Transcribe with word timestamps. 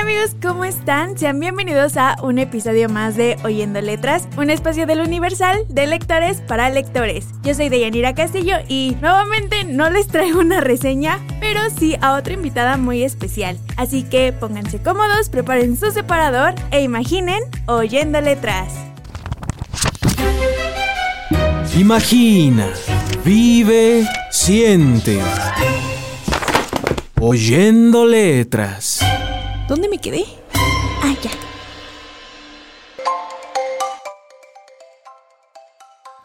Hola 0.00 0.12
amigos, 0.12 0.36
¿cómo 0.40 0.64
están? 0.64 1.18
Sean 1.18 1.38
bienvenidos 1.40 1.98
a 1.98 2.16
un 2.22 2.38
episodio 2.38 2.88
más 2.88 3.16
de 3.16 3.36
Oyendo 3.44 3.82
Letras, 3.82 4.26
un 4.38 4.48
espacio 4.48 4.86
del 4.86 5.00
Universal 5.00 5.66
de 5.68 5.86
lectores 5.86 6.40
para 6.40 6.70
lectores. 6.70 7.26
Yo 7.42 7.52
soy 7.52 7.68
Deyanira 7.68 8.14
Castillo 8.14 8.56
y 8.66 8.96
nuevamente 9.02 9.64
no 9.64 9.90
les 9.90 10.06
traigo 10.06 10.40
una 10.40 10.62
reseña, 10.62 11.18
pero 11.38 11.60
sí 11.78 11.96
a 12.00 12.14
otra 12.14 12.32
invitada 12.32 12.78
muy 12.78 13.02
especial. 13.02 13.58
Así 13.76 14.02
que 14.02 14.32
pónganse 14.32 14.80
cómodos, 14.80 15.28
preparen 15.28 15.76
su 15.76 15.90
separador 15.90 16.54
e 16.70 16.80
imaginen 16.80 17.42
Oyendo 17.66 18.22
Letras. 18.22 18.72
Imagina, 21.76 22.70
vive, 23.22 24.08
siente. 24.30 25.20
Oyendo 27.20 28.06
letras. 28.06 29.04
¿Dónde 29.70 29.88
me 29.88 29.98
quedé? 29.98 30.24
Ah, 31.00 31.14
ya. 31.22 31.30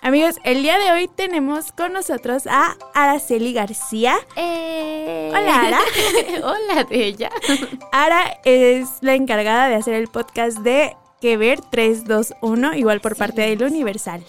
Amigos, 0.01 0.37
el 0.43 0.63
día 0.63 0.79
de 0.79 0.91
hoy 0.91 1.07
tenemos 1.07 1.71
con 1.71 1.93
nosotros 1.93 2.47
a 2.47 2.75
Araceli 2.95 3.53
García. 3.53 4.15
Eh. 4.35 5.29
Hola, 5.29 5.61
Ara. 5.61 5.79
Hola 6.43 6.85
de 6.85 7.05
ella. 7.05 7.29
Ara 7.91 8.39
es 8.45 8.87
la 9.01 9.13
encargada 9.13 9.69
de 9.69 9.75
hacer 9.75 9.93
el 9.93 10.07
podcast 10.07 10.57
de 10.61 10.95
Que 11.21 11.37
Ver 11.37 11.61
321, 11.61 12.73
igual 12.73 12.99
por 12.99 13.15
parte 13.15 13.43
del 13.43 13.61
Universal. 13.61 14.25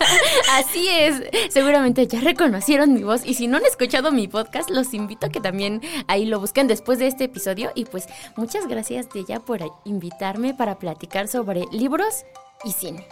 Así 0.52 0.88
es. 0.88 1.22
Seguramente 1.52 2.06
ya 2.06 2.20
reconocieron 2.20 2.92
mi 2.92 3.02
voz. 3.02 3.22
Y 3.24 3.34
si 3.34 3.46
no 3.46 3.56
han 3.56 3.66
escuchado 3.66 4.12
mi 4.12 4.28
podcast, 4.28 4.70
los 4.70 4.94
invito 4.94 5.26
a 5.26 5.28
que 5.30 5.40
también 5.40 5.80
ahí 6.06 6.26
lo 6.26 6.40
busquen 6.40 6.66
después 6.68 6.98
de 6.98 7.06
este 7.06 7.24
episodio. 7.24 7.70
Y 7.74 7.84
pues 7.86 8.06
muchas 8.36 8.66
gracias 8.66 9.08
de 9.10 9.20
ella 9.20 9.40
por 9.40 9.60
invitarme 9.84 10.54
para 10.54 10.78
platicar 10.78 11.28
sobre 11.28 11.64
libros 11.72 12.24
y 12.64 12.72
cine. 12.72 13.06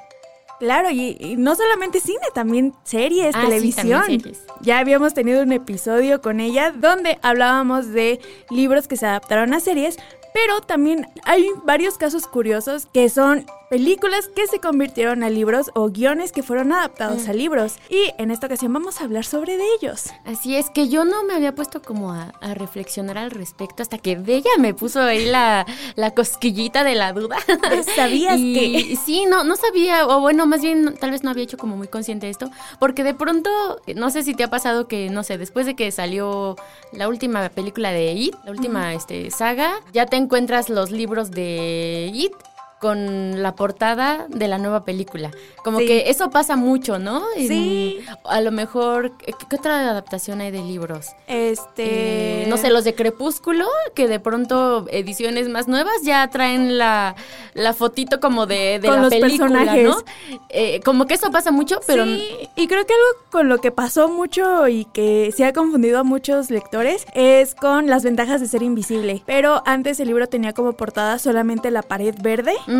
Claro, 0.60 0.88
y, 0.90 1.16
y 1.18 1.36
no 1.36 1.56
solamente 1.56 2.00
cine, 2.00 2.20
también 2.32 2.74
series, 2.84 3.34
Ah, 3.34 3.40
sí, 3.42 3.46
televisión. 3.48 4.00
también 4.02 4.20
series. 4.20 4.42
Ya 4.60 4.78
habíamos 4.78 5.12
tenido 5.12 5.42
un 5.42 5.52
episodio 5.52 6.22
con 6.22 6.38
ella 6.38 6.70
donde 6.70 7.18
hablábamos 7.22 7.88
de 7.92 8.20
libros 8.50 8.86
que 8.86 8.96
se 8.96 9.04
adaptaron 9.04 9.52
a 9.52 9.58
series, 9.60 9.96
pero 10.32 10.60
también 10.60 11.08
hay 11.24 11.44
varios 11.64 11.98
casos 11.98 12.26
curiosos 12.28 12.86
que 12.94 13.08
son 13.08 13.46
películas 13.70 14.28
que 14.28 14.46
se 14.46 14.60
convirtieron 14.60 15.22
a 15.22 15.30
libros 15.30 15.70
o 15.74 15.88
guiones 15.88 16.32
que 16.32 16.42
fueron 16.42 16.72
adaptados 16.72 17.26
Mm. 17.26 17.30
a 17.30 17.32
libros. 17.32 17.74
Y 17.88 18.12
en 18.18 18.30
esta 18.30 18.46
ocasión 18.46 18.72
vamos 18.72 19.00
a 19.00 19.04
hablar 19.04 19.24
sobre 19.24 19.56
de 19.56 19.64
ellos. 19.80 20.10
Así 20.24 20.56
es 20.56 20.70
que 20.70 20.88
yo 20.88 21.04
no 21.04 21.22
me 21.24 21.34
había 21.34 21.54
puesto 21.54 21.82
como 21.82 22.12
a, 22.12 22.32
a 22.40 22.54
reflexionar 22.54 23.18
al 23.18 23.30
respecto 23.30 23.82
hasta 23.82 23.98
que 23.98 24.16
Bella 24.16 24.50
me 24.58 24.74
puso 24.74 25.00
ahí 25.00 25.24
la, 25.26 25.66
la 25.96 26.12
cosquillita 26.12 26.84
de 26.84 26.94
la 26.94 27.12
duda. 27.12 27.36
¿Sabías 27.96 28.36
y, 28.38 28.54
que? 28.54 28.96
Sí, 28.96 29.24
no, 29.26 29.44
no 29.44 29.56
sabía, 29.56 30.06
o 30.06 30.20
bueno, 30.20 30.46
más 30.46 30.62
bien 30.62 30.94
tal 31.00 31.10
vez 31.10 31.22
no 31.24 31.30
había 31.30 31.44
hecho 31.44 31.58
como 31.58 31.76
muy 31.76 31.88
consciente 31.88 32.26
de 32.26 32.30
esto, 32.32 32.50
porque 32.78 33.02
de 33.04 33.14
pronto, 33.14 33.50
no 33.96 34.10
sé 34.10 34.22
si 34.22 34.34
te 34.34 34.44
ha 34.44 34.50
pasado 34.50 34.86
que, 34.88 35.08
no 35.10 35.22
sé, 35.24 35.38
después 35.38 35.66
de 35.66 35.74
que 35.74 35.90
salió 35.90 36.56
la 36.92 37.08
última 37.08 37.48
película 37.48 37.92
de 37.92 38.12
It, 38.12 38.34
la 38.44 38.50
última 38.50 38.94
este, 38.94 39.30
saga, 39.30 39.74
ya 39.92 40.06
te 40.06 40.16
encuentras 40.16 40.68
los 40.68 40.90
libros 40.90 41.30
de 41.30 42.10
It 42.12 42.32
con 42.84 43.42
la 43.42 43.54
portada 43.54 44.26
de 44.28 44.46
la 44.46 44.58
nueva 44.58 44.84
película. 44.84 45.30
Como 45.64 45.78
Sí. 45.78 45.86
que 45.86 46.10
eso 46.10 46.28
pasa 46.28 46.54
mucho, 46.54 46.98
¿no? 46.98 47.22
Sí. 47.38 47.98
a 48.24 48.42
lo 48.42 48.52
mejor, 48.52 49.16
¿qué, 49.16 49.32
qué 49.48 49.56
otra 49.56 49.88
adaptación 49.88 50.42
hay 50.42 50.50
de 50.50 50.62
libros? 50.62 51.06
Este. 51.26 52.42
Eh, 52.42 52.46
no 52.46 52.58
sé, 52.58 52.68
los 52.68 52.84
de 52.84 52.94
Crepúsculo, 52.94 53.66
que 53.94 54.06
de 54.06 54.20
pronto 54.20 54.84
ediciones 54.90 55.48
más 55.48 55.66
nuevas 55.66 55.94
ya 56.02 56.28
traen 56.28 56.76
la, 56.76 57.16
la 57.54 57.72
fotito 57.72 58.20
como 58.20 58.44
de, 58.44 58.78
de 58.80 58.88
Con 58.88 58.96
la 58.96 59.02
los 59.04 59.10
película, 59.10 59.48
personajes. 59.64 59.84
¿no? 59.86 60.38
Eh, 60.50 60.80
como 60.84 61.06
que 61.06 61.14
eso 61.14 61.30
pasa 61.30 61.50
mucho, 61.50 61.80
pero 61.86 62.04
Sí, 62.04 62.22
y 62.54 62.66
creo 62.66 62.84
que 62.84 62.92
algo 62.92 63.22
con 63.30 63.48
lo 63.48 63.58
que 63.62 63.70
pasó 63.70 64.08
mucho 64.08 64.68
y 64.68 64.84
que 64.92 65.32
se 65.34 65.46
ha 65.46 65.54
confundido 65.54 66.00
a 66.00 66.02
muchos 66.02 66.50
lectores 66.50 67.06
es 67.14 67.54
con 67.54 67.86
las 67.86 68.04
ventajas 68.04 68.42
de 68.42 68.46
ser 68.46 68.62
invisible. 68.62 69.22
Pero 69.24 69.62
antes 69.64 69.98
el 70.00 70.08
libro 70.08 70.26
tenía 70.26 70.52
como 70.52 70.74
portada 70.74 71.18
solamente 71.18 71.70
la 71.70 71.80
pared 71.82 72.14
verde. 72.20 72.52
Mm, 72.66 72.73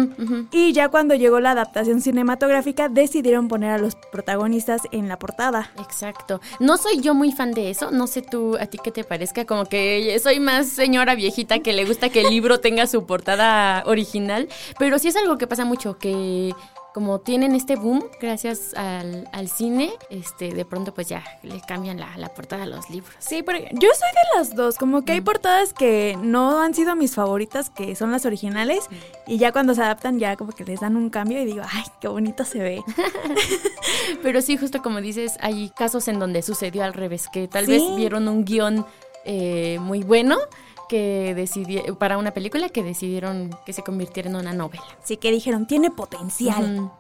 Y 0.51 0.73
ya 0.73 0.89
cuando 0.89 1.15
llegó 1.15 1.41
la 1.41 1.53
adaptación 1.53 2.01
cinematográfica 2.01 2.89
decidieron 2.89 3.49
poner 3.49 3.71
a 3.71 3.79
los 3.79 3.97
protagonistas 4.13 4.83
en 4.93 5.09
la 5.09 5.19
portada. 5.19 5.71
Exacto. 5.79 6.41
No 6.61 6.77
soy 6.77 7.01
yo 7.01 7.15
muy 7.15 7.33
fan 7.33 7.53
de 7.53 7.71
eso, 7.71 7.91
no 7.91 8.07
sé 8.07 8.23
tú, 8.23 8.57
a 8.61 8.67
ti 8.67 8.79
qué 8.83 8.91
te 8.91 9.05
parezca, 9.05 9.45
como 9.45 9.67
que 9.67 10.19
soy 10.23 10.41
más 10.41 10.69
señora 10.69 11.15
viejita 11.15 11.61
que 11.61 11.73
le 11.73 11.85
gusta 11.85 12.09
que 12.09 12.23
el 12.23 12.31
libro 12.31 12.61
tenga 12.61 12.87
su 12.87 13.07
portada 13.07 13.83
original, 13.87 14.49
pero 14.79 14.99
sí 14.99 15.09
es 15.09 15.17
algo 15.17 15.39
que 15.39 15.47
pasa 15.47 15.65
mucho, 15.65 15.99
que 15.99 16.53
como 16.95 17.19
tienen 17.21 17.55
este 17.57 17.75
boom 17.75 18.05
gracias 18.21 18.73
al, 18.75 19.29
al 19.33 19.49
cine, 19.49 19.93
este, 20.11 20.55
de 20.55 20.65
pronto 20.65 20.95
pues 20.95 21.09
ya 21.09 21.25
le 21.43 21.61
cambian 21.67 21.99
la, 21.99 22.17
la 22.17 22.29
portada 22.33 22.63
a 22.63 22.67
los 22.67 22.89
libros. 22.89 23.13
Sí, 23.19 23.43
porque 23.43 23.69
yo 23.73 23.89
soy 23.99 24.09
de 24.09 24.39
las 24.39 24.55
dos, 24.55 24.79
como 24.79 25.05
que 25.05 25.13
hay 25.13 25.21
portadas 25.21 25.75
que 25.75 26.17
no 26.23 26.61
han 26.63 26.73
sido 26.73 26.95
mis 26.95 27.15
favoritas, 27.17 27.69
que 27.69 27.97
son 27.97 28.13
las 28.13 28.25
originales, 28.27 28.85
y 29.27 29.39
ya 29.39 29.51
cuando 29.51 29.75
se 29.75 29.83
adaptan 29.83 30.19
ya 30.21 30.37
como 30.37 30.53
que 30.53 30.65
les 30.65 30.81
dan 30.81 30.97
un 30.97 31.11
cambio 31.11 31.43
y 31.43 31.45
digo, 31.45 31.63
ay, 31.69 31.83
qué 32.01 32.07
bonito 32.09 32.45
se 32.45 32.61
ve. 32.61 32.83
Pero 34.23 34.41
sí, 34.41 34.57
justo 34.57 34.83
como 34.83 35.01
dices, 35.01 35.37
hay 35.41 35.71
casos 35.71 36.09
en 36.09 36.19
donde 36.19 36.43
sucedió 36.43 36.85
al 36.85 36.95
revés, 36.95 37.29
que 37.33 37.49
tal 37.49 37.67
Sí. 37.67 37.73
vez 37.73 37.83
vieron 37.97 38.29
un 38.29 38.45
guion 38.45 38.87
eh, 39.25 39.79
muy 39.81 40.03
bueno 40.03 40.39
que 40.95 41.95
para 41.99 42.19
una 42.19 42.31
película 42.31 42.69
que 42.69 42.85
decidieron 42.85 43.51
que 43.67 43.73
se 43.73 43.83
convirtiera 43.83 44.31
en 44.31 44.37
una 44.37 44.53
novela. 44.53 44.85
Así 45.03 45.17
que 45.17 45.33
dijeron, 45.33 45.67
tiene 45.67 45.91
potencial. 45.91 46.93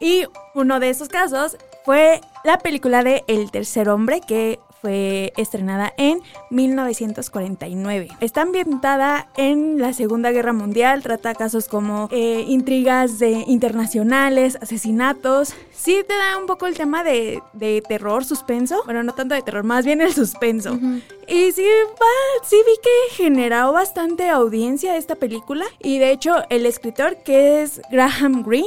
Y 0.00 0.24
uno 0.54 0.80
de 0.80 0.88
esos 0.88 1.08
casos 1.08 1.58
fue 1.84 2.22
la 2.44 2.58
película 2.58 3.04
de 3.04 3.24
El 3.26 3.50
tercer 3.50 3.90
hombre 3.90 4.22
que 4.26 4.58
fue 4.82 5.32
estrenada 5.36 5.94
en 5.96 6.20
1949. 6.50 8.08
Está 8.20 8.42
ambientada 8.42 9.28
en 9.36 9.78
la 9.78 9.92
Segunda 9.92 10.30
Guerra 10.32 10.52
Mundial, 10.52 11.02
trata 11.02 11.34
casos 11.34 11.68
como 11.68 12.08
eh, 12.10 12.44
intrigas 12.48 13.18
de 13.18 13.30
internacionales, 13.46 14.58
asesinatos. 14.60 15.54
Sí 15.72 16.02
te 16.06 16.14
da 16.14 16.36
un 16.38 16.46
poco 16.46 16.66
el 16.66 16.76
tema 16.76 17.02
de, 17.04 17.42
de 17.52 17.82
terror, 17.88 18.24
suspenso. 18.24 18.82
Bueno, 18.84 19.02
no 19.02 19.14
tanto 19.14 19.34
de 19.34 19.42
terror, 19.42 19.64
más 19.64 19.84
bien 19.84 20.00
el 20.00 20.12
suspenso. 20.12 20.78
Y 21.28 21.52
sí, 21.52 21.62
va- 21.64 22.44
sí 22.44 22.56
vi 22.66 22.72
que 22.82 23.22
generó 23.22 23.72
bastante 23.72 24.28
audiencia 24.28 24.96
esta 24.96 25.14
película. 25.14 25.64
Y 25.80 25.98
de 25.98 26.10
hecho, 26.10 26.36
el 26.50 26.66
escritor 26.66 27.18
que 27.24 27.62
es 27.62 27.80
Graham 27.90 28.42
Greene. 28.44 28.66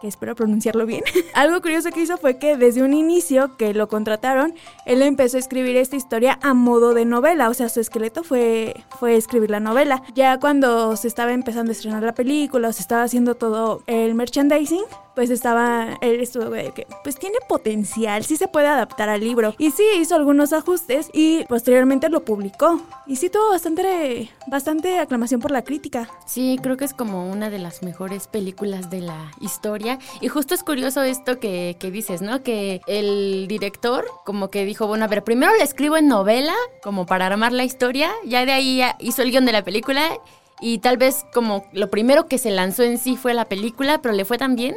Que 0.00 0.08
espero 0.08 0.34
pronunciarlo 0.34 0.86
bien. 0.86 1.02
Algo 1.34 1.60
curioso 1.60 1.90
que 1.90 2.02
hizo 2.02 2.16
fue 2.18 2.38
que 2.38 2.56
desde 2.56 2.82
un 2.82 2.94
inicio 2.94 3.56
que 3.56 3.74
lo 3.74 3.88
contrataron, 3.88 4.54
él 4.86 5.02
empezó 5.02 5.36
a 5.36 5.40
escribir 5.40 5.76
esta 5.76 5.96
historia 5.96 6.38
a 6.42 6.54
modo 6.54 6.94
de 6.94 7.04
novela, 7.04 7.48
o 7.48 7.54
sea, 7.54 7.68
su 7.68 7.80
esqueleto 7.80 8.24
fue, 8.24 8.74
fue 8.98 9.16
escribir 9.16 9.50
la 9.50 9.60
novela. 9.60 10.02
Ya 10.14 10.38
cuando 10.38 10.96
se 10.96 11.08
estaba 11.08 11.32
empezando 11.32 11.70
a 11.70 11.72
estrenar 11.72 12.02
la 12.02 12.14
película, 12.14 12.72
se 12.72 12.82
estaba 12.82 13.02
haciendo 13.02 13.34
todo 13.34 13.82
el 13.86 14.14
merchandising, 14.14 14.84
pues 15.20 15.28
estaba, 15.28 15.98
él 16.00 16.18
estuvo 16.22 16.48
de 16.48 16.70
que, 16.70 16.86
pues 17.04 17.18
tiene 17.18 17.36
potencial, 17.46 18.24
sí 18.24 18.38
se 18.38 18.48
puede 18.48 18.68
adaptar 18.68 19.10
al 19.10 19.20
libro. 19.20 19.54
Y 19.58 19.70
sí 19.70 19.82
hizo 19.98 20.14
algunos 20.14 20.54
ajustes 20.54 21.10
y 21.12 21.44
posteriormente 21.44 22.08
lo 22.08 22.24
publicó. 22.24 22.80
Y 23.06 23.16
sí 23.16 23.28
tuvo 23.28 23.50
bastante, 23.50 24.30
bastante 24.46 24.98
aclamación 24.98 25.38
por 25.42 25.50
la 25.50 25.62
crítica. 25.62 26.08
Sí, 26.24 26.58
creo 26.62 26.78
que 26.78 26.86
es 26.86 26.94
como 26.94 27.30
una 27.30 27.50
de 27.50 27.58
las 27.58 27.82
mejores 27.82 28.28
películas 28.28 28.88
de 28.88 29.02
la 29.02 29.30
historia. 29.42 29.98
Y 30.22 30.28
justo 30.28 30.54
es 30.54 30.62
curioso 30.62 31.02
esto 31.02 31.38
que, 31.38 31.76
que 31.78 31.90
dices, 31.90 32.22
¿no? 32.22 32.42
Que 32.42 32.80
el 32.86 33.44
director 33.46 34.06
como 34.24 34.48
que 34.48 34.64
dijo, 34.64 34.86
bueno, 34.86 35.04
a 35.04 35.08
ver, 35.08 35.22
primero 35.22 35.54
le 35.54 35.64
escribo 35.64 35.98
en 35.98 36.08
novela, 36.08 36.54
como 36.82 37.04
para 37.04 37.26
armar 37.26 37.52
la 37.52 37.64
historia, 37.64 38.10
ya 38.24 38.46
de 38.46 38.52
ahí 38.52 38.80
hizo 39.00 39.20
el 39.20 39.32
guion 39.32 39.44
de 39.44 39.52
la 39.52 39.64
película. 39.64 40.18
Y 40.60 40.78
tal 40.78 40.96
vez 40.96 41.24
como 41.32 41.64
lo 41.72 41.90
primero 41.90 42.26
que 42.26 42.38
se 42.38 42.50
lanzó 42.50 42.82
en 42.82 42.98
sí 42.98 43.16
fue 43.16 43.34
la 43.34 43.46
película, 43.46 44.02
pero 44.02 44.14
le 44.14 44.24
fue 44.24 44.38
tan 44.38 44.56
bien 44.56 44.76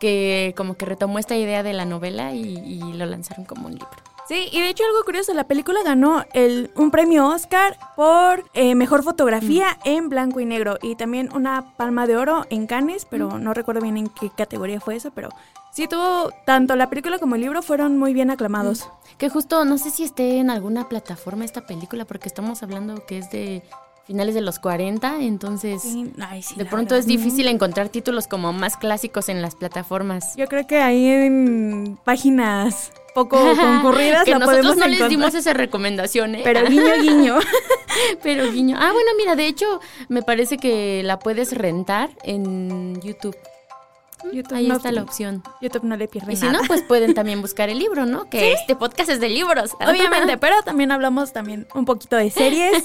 que 0.00 0.54
como 0.56 0.76
que 0.76 0.86
retomó 0.86 1.18
esta 1.18 1.36
idea 1.36 1.62
de 1.62 1.72
la 1.72 1.84
novela 1.84 2.34
y, 2.34 2.58
y 2.58 2.92
lo 2.94 3.06
lanzaron 3.06 3.44
como 3.44 3.66
un 3.66 3.72
libro. 3.72 3.88
Sí, 4.26 4.48
y 4.52 4.60
de 4.60 4.70
hecho 4.70 4.84
algo 4.84 5.04
curioso, 5.04 5.34
la 5.34 5.44
película 5.44 5.80
ganó 5.84 6.24
el, 6.32 6.70
un 6.76 6.90
premio 6.90 7.28
Oscar 7.28 7.76
por 7.94 8.44
eh, 8.54 8.74
mejor 8.74 9.02
fotografía 9.02 9.78
en 9.84 10.08
blanco 10.08 10.40
y 10.40 10.46
negro 10.46 10.78
y 10.80 10.96
también 10.96 11.28
una 11.34 11.74
palma 11.76 12.06
de 12.06 12.16
oro 12.16 12.46
en 12.48 12.66
Cannes, 12.66 13.04
pero 13.04 13.38
no 13.38 13.52
recuerdo 13.52 13.82
bien 13.82 13.98
en 13.98 14.08
qué 14.08 14.30
categoría 14.30 14.80
fue 14.80 14.96
eso, 14.96 15.10
pero 15.10 15.28
sí 15.72 15.86
tuvo, 15.88 16.30
tanto 16.46 16.74
la 16.74 16.88
película 16.88 17.18
como 17.18 17.34
el 17.34 17.42
libro 17.42 17.60
fueron 17.60 17.98
muy 17.98 18.14
bien 18.14 18.30
aclamados. 18.30 18.88
Que 19.18 19.28
justo, 19.28 19.66
no 19.66 19.76
sé 19.76 19.90
si 19.90 20.04
esté 20.04 20.38
en 20.38 20.48
alguna 20.48 20.88
plataforma 20.88 21.44
esta 21.44 21.66
película, 21.66 22.06
porque 22.06 22.28
estamos 22.28 22.62
hablando 22.62 23.04
que 23.04 23.18
es 23.18 23.30
de 23.30 23.62
finales 24.06 24.34
de 24.34 24.40
los 24.42 24.58
40, 24.58 25.22
entonces 25.22 25.82
Sí, 25.82 26.12
ay, 26.20 26.42
sí, 26.42 26.54
de 26.56 26.64
pronto 26.64 26.94
verdad, 26.94 26.98
es 26.98 27.06
difícil 27.06 27.48
encontrar 27.48 27.88
títulos 27.88 28.26
como 28.28 28.52
más 28.52 28.76
clásicos 28.76 29.28
en 29.28 29.40
las 29.42 29.54
plataformas. 29.54 30.36
Yo 30.36 30.46
creo 30.46 30.66
que 30.66 30.78
ahí 30.82 31.06
en 31.06 31.98
páginas 32.04 32.92
poco 33.14 33.38
concurridas 33.56 34.24
que 34.24 34.32
la 34.32 34.38
nosotros 34.40 34.66
podemos 34.66 34.76
no 34.76 34.86
les 34.88 35.08
dimos 35.08 35.34
esa 35.34 35.52
recomendación, 35.54 36.34
¿eh? 36.34 36.40
Pero 36.44 36.66
guiño, 36.68 36.92
guiño. 37.02 37.38
Pero 38.22 38.50
guiño. 38.52 38.76
Ah, 38.78 38.90
bueno, 38.92 39.10
mira, 39.16 39.36
de 39.36 39.46
hecho, 39.46 39.80
me 40.08 40.22
parece 40.22 40.58
que 40.58 41.02
la 41.04 41.18
puedes 41.18 41.52
rentar 41.56 42.10
en 42.24 43.00
YouTube. 43.00 43.36
YouTube 44.32 44.54
Ahí 44.56 44.66
no- 44.68 44.76
está 44.76 44.90
la 44.90 45.02
opción. 45.02 45.42
YouTube 45.60 45.84
no 45.84 45.96
le 45.96 46.08
pierde 46.08 46.32
Y 46.32 46.36
si 46.36 46.46
nada. 46.46 46.58
no, 46.60 46.66
pues 46.66 46.82
pueden 46.82 47.14
también 47.14 47.40
buscar 47.40 47.68
el 47.68 47.78
libro, 47.78 48.04
¿no? 48.06 48.28
Que 48.30 48.52
este 48.52 48.74
podcast 48.74 49.10
es 49.10 49.20
de 49.20 49.28
libros. 49.28 49.72
Obviamente, 49.80 50.36
pero 50.38 50.62
también 50.62 50.90
hablamos 50.92 51.32
también 51.32 51.66
un 51.74 51.84
poquito 51.84 52.16
de 52.16 52.30
series 52.30 52.84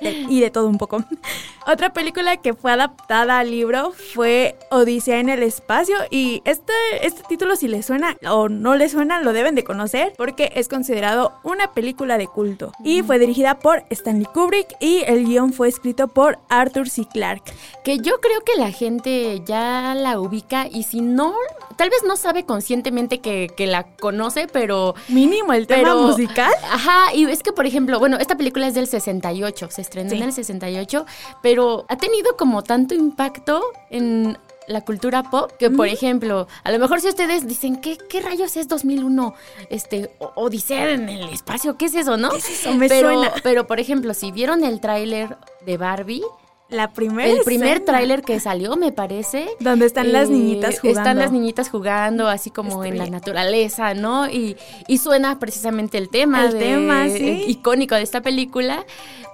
de- 0.00 0.10
y 0.28 0.40
de 0.40 0.50
todo 0.50 0.66
un 0.68 0.78
poco. 0.78 1.02
Otra 1.66 1.92
película 1.92 2.36
que 2.38 2.54
fue 2.54 2.72
adaptada 2.72 3.40
al 3.40 3.50
libro 3.50 3.92
fue 4.14 4.56
Odisea 4.70 5.18
en 5.20 5.28
el 5.28 5.42
espacio 5.42 5.96
y 6.10 6.40
este, 6.46 6.72
este 7.02 7.22
título 7.28 7.56
si 7.56 7.68
le 7.68 7.82
suena 7.82 8.16
o 8.30 8.48
no 8.48 8.74
le 8.74 8.88
suena 8.88 9.20
lo 9.20 9.32
deben 9.34 9.54
de 9.54 9.64
conocer 9.64 10.14
porque 10.16 10.50
es 10.54 10.68
considerado 10.68 11.32
una 11.42 11.72
película 11.74 12.16
de 12.16 12.26
culto 12.26 12.72
y 12.82 13.02
fue 13.02 13.18
dirigida 13.18 13.58
por 13.58 13.84
Stanley 13.90 14.26
Kubrick 14.32 14.68
y 14.80 15.02
el 15.06 15.26
guion 15.26 15.52
fue 15.52 15.68
escrito 15.68 16.08
por 16.08 16.38
Arthur 16.48 16.88
C. 16.88 17.06
Clarke. 17.12 17.52
Que 17.84 17.98
yo 17.98 18.18
creo 18.20 18.40
que 18.40 18.56
la 18.58 18.70
gente 18.70 19.42
ya 19.44 19.94
la 19.94 20.20
ubica 20.20 20.66
y 20.70 20.84
si 20.84 21.00
no, 21.02 21.34
tal 21.78 21.88
vez 21.88 22.00
no 22.06 22.16
sabe 22.16 22.44
conscientemente 22.44 23.20
que, 23.20 23.50
que 23.56 23.66
la 23.66 23.84
conoce, 23.96 24.48
pero... 24.52 24.94
Mínimo 25.08 25.52
el 25.54 25.66
tema 25.66 25.82
Pero- 25.94 26.02
musical. 26.02 26.52
Ajá, 26.70 27.14
y 27.14 27.24
es 27.24 27.42
que, 27.42 27.52
por 27.52 27.64
ejemplo, 27.64 27.98
bueno, 27.98 28.18
esta 28.18 28.36
película 28.36 28.66
es 28.66 28.74
del 28.74 28.86
68, 28.86 29.68
se 29.70 29.80
estrenó 29.80 30.10
Sí. 30.10 30.16
en 30.16 30.22
el 30.24 30.32
68, 30.32 31.06
pero 31.40 31.86
ha 31.88 31.96
tenido 31.96 32.36
como 32.36 32.62
tanto 32.62 32.94
impacto 32.94 33.62
en 33.90 34.36
la 34.66 34.82
cultura 34.82 35.22
pop 35.22 35.50
que, 35.58 35.70
por 35.70 35.88
ejemplo, 35.88 36.46
a 36.62 36.70
lo 36.70 36.78
mejor 36.78 37.00
si 37.00 37.08
ustedes 37.08 37.46
dicen, 37.48 37.76
¿qué, 37.76 37.96
qué 37.96 38.20
rayos 38.20 38.54
es 38.58 38.68
2001? 38.68 39.34
Este, 39.70 40.10
o- 40.18 40.32
Odisea 40.34 40.90
en 40.90 41.08
el 41.08 41.30
espacio, 41.30 41.78
¿qué 41.78 41.86
es 41.86 41.94
eso, 41.94 42.18
no? 42.18 42.28
¿Qué 42.30 42.36
es 42.36 42.50
eso? 42.50 42.74
Me 42.74 42.86
pero, 42.86 43.08
suena. 43.14 43.32
Pero, 43.42 43.66
por 43.66 43.80
ejemplo, 43.80 44.12
si 44.12 44.30
vieron 44.30 44.64
el 44.64 44.80
tráiler 44.80 45.38
de 45.64 45.78
Barbie, 45.78 46.22
La 46.70 46.90
primera 46.92 47.30
el 47.30 47.40
primer 47.44 47.80
tráiler 47.84 48.20
que 48.22 48.38
salió, 48.40 48.76
me 48.76 48.92
parece. 48.92 49.48
Donde 49.58 49.86
están 49.86 50.12
las 50.12 50.28
eh, 50.28 50.32
niñitas 50.32 50.78
jugando. 50.80 51.00
Están 51.00 51.18
las 51.18 51.32
niñitas 51.32 51.70
jugando, 51.70 52.28
así 52.28 52.50
como 52.50 52.84
en 52.84 52.98
la 52.98 53.06
naturaleza, 53.06 53.94
¿no? 53.94 54.28
Y, 54.28 54.56
y 54.86 54.98
suena 54.98 55.38
precisamente 55.38 55.96
el 55.96 56.10
tema. 56.10 56.44
El 56.46 56.52
de- 56.52 56.58
tema, 56.58 57.04
sí. 57.08 57.16
eh, 57.26 57.44
icónico 57.48 57.94
de 57.94 58.02
esta 58.02 58.20
película. 58.20 58.84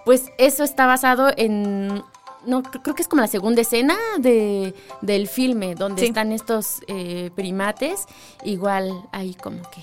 Pues 0.04 0.31
eso 0.38 0.62
está 0.62 0.86
basado 0.86 1.32
en. 1.36 2.02
No, 2.46 2.62
cre- 2.62 2.81
creo 2.82 2.94
que 2.94 3.02
es 3.02 3.08
como 3.08 3.22
la 3.22 3.26
segunda 3.28 3.62
escena 3.62 3.96
de, 4.19 4.75
del 5.00 5.26
filme, 5.28 5.75
donde 5.75 6.02
Sí. 6.02 6.08
están 6.08 6.31
estos 6.31 6.82
eh, 6.88 7.31
primates, 7.34 8.04
igual 8.44 8.92
ahí 9.12 9.34
como 9.34 9.62
que 9.70 9.81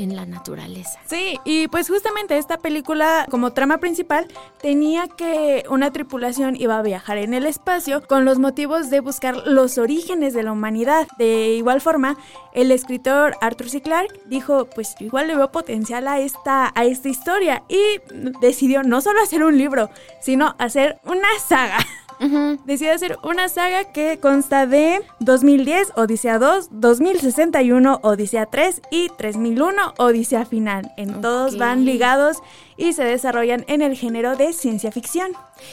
en 0.00 0.16
la 0.16 0.24
naturaleza. 0.24 0.98
Sí, 1.04 1.38
y 1.44 1.68
pues 1.68 1.88
justamente 1.88 2.38
esta 2.38 2.56
película 2.56 3.26
como 3.30 3.52
trama 3.52 3.78
principal 3.78 4.26
tenía 4.62 5.08
que 5.08 5.64
una 5.68 5.92
tripulación 5.92 6.56
iba 6.56 6.78
a 6.78 6.82
viajar 6.82 7.18
en 7.18 7.34
el 7.34 7.44
espacio 7.44 8.02
con 8.06 8.24
los 8.24 8.38
motivos 8.38 8.88
de 8.88 9.00
buscar 9.00 9.46
los 9.46 9.76
orígenes 9.76 10.32
de 10.32 10.42
la 10.42 10.52
humanidad. 10.52 11.06
De 11.18 11.50
igual 11.50 11.82
forma, 11.82 12.16
el 12.54 12.72
escritor 12.72 13.36
Arthur 13.42 13.68
C. 13.68 13.82
Clarke 13.82 14.20
dijo, 14.24 14.66
pues 14.74 14.94
igual 15.00 15.28
le 15.28 15.36
veo 15.36 15.52
potencial 15.52 16.08
a 16.08 16.18
esta, 16.18 16.72
a 16.74 16.84
esta 16.84 17.10
historia 17.10 17.62
y 17.68 17.80
decidió 18.40 18.82
no 18.82 19.02
solo 19.02 19.20
hacer 19.22 19.44
un 19.44 19.58
libro, 19.58 19.90
sino 20.22 20.54
hacer 20.58 20.98
una 21.04 21.28
saga. 21.46 21.78
Decidió 22.66 22.92
hacer 22.92 23.16
una 23.24 23.48
saga 23.48 23.84
que 23.92 24.18
consta 24.20 24.66
de 24.66 25.00
2010, 25.20 25.92
Odisea 25.96 26.38
2, 26.38 26.68
2061, 26.70 28.00
Odisea 28.02 28.44
3 28.44 28.82
y 28.90 29.08
3001, 29.16 29.94
Odisea 29.96 30.44
Final. 30.44 30.92
En 30.98 31.22
todos 31.22 31.56
van 31.56 31.86
ligados 31.86 32.36
y 32.76 32.92
se 32.92 33.04
desarrollan 33.04 33.64
en 33.68 33.80
el 33.80 33.96
género 33.96 34.36
de 34.36 34.52
ciencia 34.52 34.92
ficción. 34.92 35.32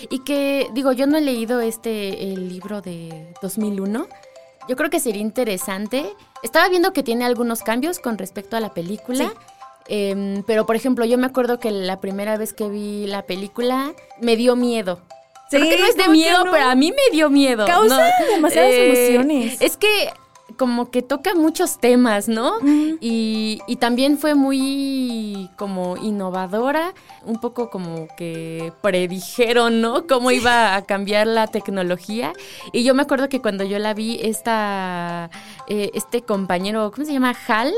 Y 0.09 0.19
que, 0.19 0.69
digo, 0.73 0.93
yo 0.93 1.05
no 1.05 1.17
he 1.17 1.21
leído 1.21 1.59
este 1.59 2.31
el 2.31 2.47
libro 2.47 2.81
de 2.81 3.33
2001. 3.41 4.07
Yo 4.69 4.75
creo 4.77 4.89
que 4.89 5.01
sería 5.01 5.21
interesante. 5.21 6.05
Estaba 6.43 6.69
viendo 6.69 6.93
que 6.93 7.03
tiene 7.03 7.25
algunos 7.25 7.61
cambios 7.61 7.99
con 7.99 8.17
respecto 8.17 8.55
a 8.55 8.61
la 8.61 8.73
película. 8.73 9.25
Sí. 9.25 9.31
Em, 9.89 10.43
pero, 10.43 10.65
por 10.65 10.75
ejemplo, 10.75 11.03
yo 11.05 11.17
me 11.17 11.27
acuerdo 11.27 11.59
que 11.59 11.71
la 11.71 11.99
primera 11.99 12.37
vez 12.37 12.53
que 12.53 12.69
vi 12.69 13.05
la 13.07 13.23
película 13.23 13.93
me 14.21 14.35
dio 14.35 14.55
miedo. 14.55 15.01
Sí, 15.49 15.57
Creo 15.57 15.69
que 15.69 15.77
no 15.77 15.85
es 15.85 15.95
de 15.95 16.03
¿cómo 16.03 16.13
que 16.13 16.17
miedo, 16.17 16.45
no? 16.45 16.51
pero 16.51 16.65
a 16.65 16.75
mí 16.75 16.91
me 16.91 17.15
dio 17.15 17.29
miedo. 17.29 17.65
Causa 17.65 17.97
¿no? 17.97 18.03
Eh, 18.03 18.35
demasiadas 18.35 18.71
emociones. 18.73 19.61
Es 19.61 19.77
que 19.77 20.11
como 20.57 20.89
que 20.89 21.01
toca 21.01 21.35
muchos 21.35 21.79
temas, 21.79 22.27
¿no? 22.27 22.57
Y 22.99 23.77
también 23.79 24.17
fue 24.17 24.33
muy 24.35 25.49
como 25.55 25.97
innovadora, 25.97 26.93
un 27.23 27.39
poco 27.39 27.69
como 27.69 28.07
que 28.17 28.73
predijeron, 28.81 29.81
¿no? 29.81 30.07
Cómo 30.07 30.31
iba 30.31 30.75
a 30.75 30.81
cambiar 30.83 31.27
la 31.27 31.47
tecnología. 31.47 32.33
Y 32.73 32.83
yo 32.83 32.93
me 32.95 33.03
acuerdo 33.03 33.29
que 33.29 33.39
cuando 33.39 33.63
yo 33.63 33.77
la 33.79 33.93
vi, 33.93 34.19
esta, 34.23 35.29
eh, 35.67 35.91
este 35.93 36.23
compañero, 36.23 36.91
¿cómo 36.91 37.05
se 37.05 37.13
llama? 37.13 37.35
Hal. 37.47 37.71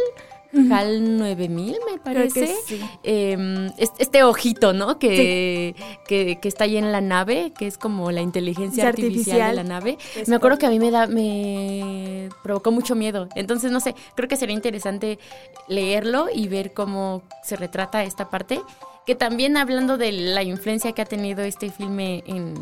HAL 0.72 1.18
9000, 1.20 1.74
me 1.74 1.78
Creo 1.78 1.96
que 1.96 2.02
parece. 2.04 2.56
sí. 2.66 2.82
Eh, 3.04 3.70
es- 3.78 3.92
este 4.00 4.24
ojito, 4.24 4.74
¿no? 4.74 4.98
Que, 4.98 5.76
que, 6.08 6.40
que 6.42 6.48
está 6.48 6.64
ahí 6.64 6.78
en 6.78 6.92
la 6.92 7.02
nave, 7.02 7.54
que 7.58 7.68
es 7.68 7.78
como 7.78 8.12
la 8.12 8.22
inteligencia 8.22 8.88
artificial, 8.88 9.50
de 9.52 9.56
la 9.56 9.64
nave. 9.64 9.98
Es 10.16 10.28
me 10.28 10.36
acuerdo 10.36 10.58
que 10.58 10.66
a 10.66 10.70
mí 10.70 10.80
me 10.80 10.90
da, 10.92 11.06
me 11.08 12.30
provocó 12.44 12.72
mucho 12.72 12.96
miedo. 12.96 13.28
Entonces, 13.36 13.72
no 13.72 13.80
sé, 13.80 13.94
creo 14.16 14.28
que 14.28 14.36
sería 14.38 14.56
interesante 14.56 15.20
leerlo 15.68 16.28
y 16.34 16.48
ver 16.48 16.74
cómo 16.74 17.22
se 17.44 17.56
retrata 17.56 18.04
esta 18.04 18.30
parte. 18.30 18.62
Que 19.10 19.16
también 19.16 19.58
hablando 19.58 19.98
de 19.98 20.12
la 20.12 20.44
influencia 20.44 20.92
que 20.92 21.02
ha 21.02 21.06
tenido 21.06 21.42
este 21.44 21.72
filme 21.72 22.24
en, 22.28 22.54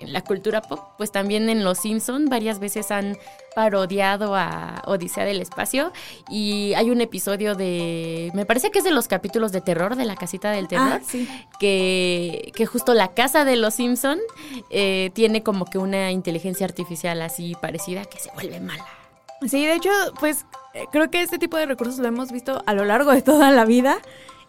en 0.00 0.12
la 0.12 0.20
cultura 0.20 0.60
pop, 0.60 0.78
pues 0.98 1.10
también 1.10 1.48
en 1.48 1.64
Los 1.64 1.78
Simpson 1.78 2.26
varias 2.28 2.58
veces 2.58 2.90
han 2.90 3.16
parodiado 3.54 4.34
a 4.36 4.82
Odisea 4.84 5.24
del 5.24 5.40
Espacio 5.40 5.94
y 6.28 6.74
hay 6.74 6.90
un 6.90 7.00
episodio 7.00 7.54
de, 7.54 8.30
me 8.34 8.44
parece 8.44 8.70
que 8.70 8.80
es 8.80 8.84
de 8.84 8.90
los 8.90 9.08
capítulos 9.08 9.50
de 9.50 9.62
terror 9.62 9.96
de 9.96 10.04
la 10.04 10.14
casita 10.14 10.50
del 10.50 10.68
terror, 10.68 11.00
Ah, 11.00 11.00
sí. 11.06 11.26
que, 11.58 12.52
que 12.54 12.66
justo 12.66 12.92
la 12.92 13.14
casa 13.14 13.46
de 13.46 13.56
los 13.56 13.72
Simpson 13.72 14.18
eh, 14.68 15.10
tiene 15.14 15.42
como 15.42 15.64
que 15.64 15.78
una 15.78 16.10
inteligencia 16.10 16.66
artificial 16.66 17.22
así 17.22 17.54
parecida 17.62 18.04
que 18.04 18.18
se 18.20 18.30
vuelve 18.32 18.60
mala. 18.60 18.84
Sí, 19.48 19.64
de 19.64 19.72
hecho, 19.74 19.90
pues 20.20 20.44
eh, 20.74 20.84
creo 20.92 21.10
que 21.10 21.22
este 21.22 21.38
tipo 21.38 21.56
de 21.56 21.64
recursos 21.64 21.98
lo 21.98 22.08
hemos 22.08 22.30
visto 22.30 22.62
a 22.66 22.74
lo 22.74 22.84
largo 22.84 23.10
de 23.12 23.22
toda 23.22 23.50
la 23.52 23.64
vida 23.64 23.96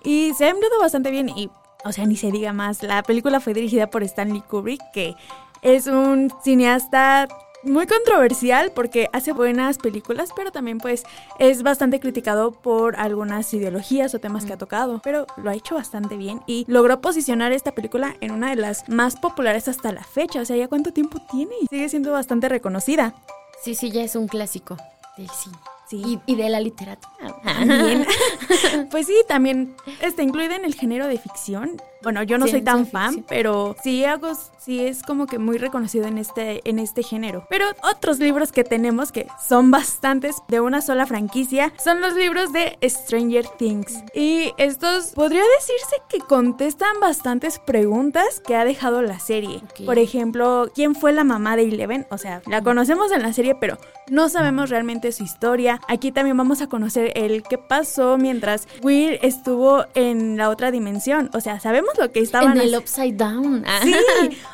y 0.04 0.34
se 0.34 0.46
ha 0.46 0.50
empleado 0.50 0.80
bastante 0.80 1.12
bien 1.12 1.30
y, 1.30 1.50
o 1.84 1.92
sea, 1.92 2.06
ni 2.06 2.16
se 2.16 2.32
diga 2.32 2.54
más, 2.54 2.84
la 2.84 3.04
película 3.04 3.40
fue 3.40 3.54
dirigida 3.54 3.88
por 3.88 4.04
Stanley 4.04 4.42
Kubrick, 4.42 4.82
que 4.94 5.16
es 5.62 5.88
un 5.88 6.32
cineasta 6.44 7.28
muy 7.66 7.88
controversial 7.88 8.72
porque 8.74 9.10
hace 9.12 9.32
buenas 9.32 9.78
películas, 9.78 10.30
pero 10.36 10.52
también 10.52 10.78
pues 10.78 11.04
es 11.40 11.64
bastante 11.64 12.00
criticado 12.00 12.52
por 12.52 12.96
algunas 12.96 13.52
ideologías 13.54 14.14
o 14.14 14.20
temas 14.20 14.46
que 14.46 14.54
ha 14.54 14.58
tocado, 14.58 15.02
pero 15.04 15.25
lo 15.38 15.50
ha 15.50 15.56
hecho 15.56 15.75
bastante 15.75 16.16
bien 16.16 16.42
y 16.46 16.66
logró 16.68 17.02
posicionar 17.02 17.52
esta 17.52 17.72
película 17.74 18.16
en 18.22 18.32
una 18.32 18.52
de 18.52 18.56
las 18.56 18.88
más 18.88 19.16
populares 19.16 19.68
hasta 19.68 19.92
la 19.92 20.04
fecha, 20.04 20.42
o 20.42 20.46
sea, 20.46 20.56
ya 20.56 20.68
cuánto 20.68 20.94
tiempo 20.94 21.20
tiene 21.32 21.56
y 21.62 21.68
sigue 21.68 21.90
siendo 21.90 22.12
bastante 22.12 22.50
reconocida. 22.50 23.16
Sí, 23.64 23.74
sí, 23.75 23.92
ya 23.92 24.04
es 24.04 24.16
un 24.16 24.28
clásico 24.28 24.78
del 25.18 25.30
cine. 25.30 25.58
Sí. 25.88 26.22
Y, 26.27 26.34
y 26.34 26.36
de 26.36 26.50
la 26.50 26.60
literatura. 26.60 27.36
También. 27.44 28.06
pues 28.92 29.08
sí, 29.08 29.15
también 29.27 29.75
está 30.01 30.24
incluida 30.24 30.56
en 30.56 30.65
el 30.65 30.75
género 30.75 31.08
de 31.08 31.18
ficción. 31.18 31.82
Bueno, 32.06 32.22
yo 32.22 32.38
no 32.38 32.48
soy 32.48 32.62
tan 32.62 32.86
fan, 32.86 33.26
pero 33.28 33.76
sí 33.82 34.06
hago, 34.06 34.34
sí 34.60 34.86
es 34.86 35.02
como 35.02 35.26
que 35.26 35.40
muy 35.40 35.58
reconocido 35.58 36.06
en 36.06 36.20
este, 36.20 36.62
en 36.70 36.78
este 36.78 37.02
género. 37.02 37.48
Pero 37.50 37.66
otros 37.82 38.20
libros 38.20 38.52
que 38.52 38.64
tenemos 38.64 39.12
que 39.12 39.26
son 39.50 39.72
bastantes 39.72 40.36
de 40.48 40.62
una 40.62 40.82
sola 40.82 41.08
franquicia 41.08 41.74
son 41.84 42.02
los 42.02 42.14
libros 42.14 42.54
de 42.54 42.78
Stranger 42.84 43.48
Things. 43.58 44.04
Y 44.14 44.54
estos 44.58 45.14
podría 45.14 45.42
decirse 45.58 45.96
que 46.08 46.20
contestan 46.20 47.00
bastantes 47.02 47.58
preguntas 47.58 48.40
que 48.46 48.56
ha 48.56 48.66
dejado 48.66 49.02
la 49.02 49.18
serie. 49.18 49.64
Por 49.84 49.98
ejemplo, 49.98 50.70
¿quién 50.76 50.94
fue 50.94 51.12
la 51.12 51.24
mamá 51.24 51.56
de 51.56 51.64
Eleven? 51.64 52.06
O 52.12 52.20
sea, 52.20 52.44
la 52.46 52.62
conocemos 52.62 53.12
en 53.12 53.24
la 53.24 53.34
serie, 53.34 53.56
pero 53.56 53.80
no 54.12 54.30
sabemos 54.30 54.70
realmente 54.70 55.12
su 55.12 55.24
historia. 55.24 55.82
Aquí 55.88 56.12
también 56.12 56.38
vamos 56.38 56.62
a 56.62 56.68
conocer 56.68 57.14
el 57.16 57.42
qué 57.42 57.58
pasó 57.58 58.20
mientras 58.20 58.68
Will 58.84 59.18
estuvo 59.24 59.86
en 59.96 60.38
la 60.38 60.52
otra 60.52 60.70
dimensión. 60.70 61.32
O 61.34 61.42
sea, 61.42 61.60
sabemos 61.60 61.95
lo 61.98 62.12
que 62.12 62.20
estaban 62.20 62.58
En 62.58 62.68
el 62.68 62.75
Upside 62.75 63.14
Down. 63.14 63.66
Sí, 63.84 63.94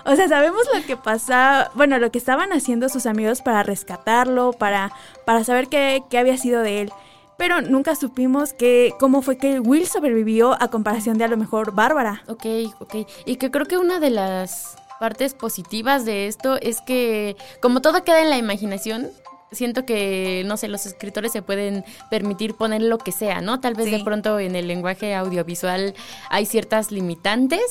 o 0.05 0.15
sea, 0.15 0.27
sabemos 0.27 0.61
lo 0.73 0.85
que 0.85 0.97
pasa, 0.97 1.71
bueno, 1.75 1.99
lo 1.99 2.11
que 2.11 2.17
estaban 2.17 2.51
haciendo 2.53 2.89
sus 2.89 3.05
amigos 3.05 3.41
para 3.41 3.63
rescatarlo, 3.63 4.53
para, 4.53 4.91
para 5.25 5.43
saber 5.43 5.67
qué, 5.67 6.03
qué 6.09 6.17
había 6.17 6.37
sido 6.37 6.61
de 6.61 6.81
él. 6.81 6.91
Pero 7.37 7.61
nunca 7.61 7.95
supimos 7.95 8.53
que, 8.53 8.93
cómo 8.99 9.21
fue 9.21 9.37
que 9.37 9.59
Will 9.59 9.87
sobrevivió 9.87 10.61
a 10.61 10.67
comparación 10.69 11.17
de 11.17 11.23
a 11.23 11.27
lo 11.27 11.37
mejor 11.37 11.73
Bárbara. 11.73 12.23
Ok, 12.27 12.45
ok. 12.79 13.07
Y 13.25 13.37
que 13.37 13.49
creo 13.49 13.65
que 13.65 13.77
una 13.77 13.99
de 13.99 14.11
las 14.11 14.75
partes 14.99 15.33
positivas 15.33 16.05
de 16.05 16.27
esto 16.27 16.57
es 16.61 16.79
que 16.81 17.35
como 17.59 17.81
todo 17.81 18.03
queda 18.03 18.21
en 18.21 18.29
la 18.29 18.37
imaginación, 18.37 19.09
siento 19.51 19.85
que, 19.85 20.43
no 20.45 20.55
sé, 20.57 20.67
los 20.67 20.85
escritores 20.85 21.31
se 21.31 21.41
pueden 21.41 21.83
permitir 22.09 22.55
poner 22.55 22.81
lo 22.81 22.97
que 22.97 23.11
sea, 23.11 23.41
¿no? 23.41 23.59
Tal 23.59 23.73
vez 23.75 23.87
Sí. 23.87 23.91
de 23.97 24.03
pronto 24.03 24.39
en 24.39 24.55
el 24.55 24.67
lenguaje 24.67 25.13
audiovisual 25.13 25.93
hay 26.29 26.45
ciertas 26.45 26.91
limitantes 26.91 27.61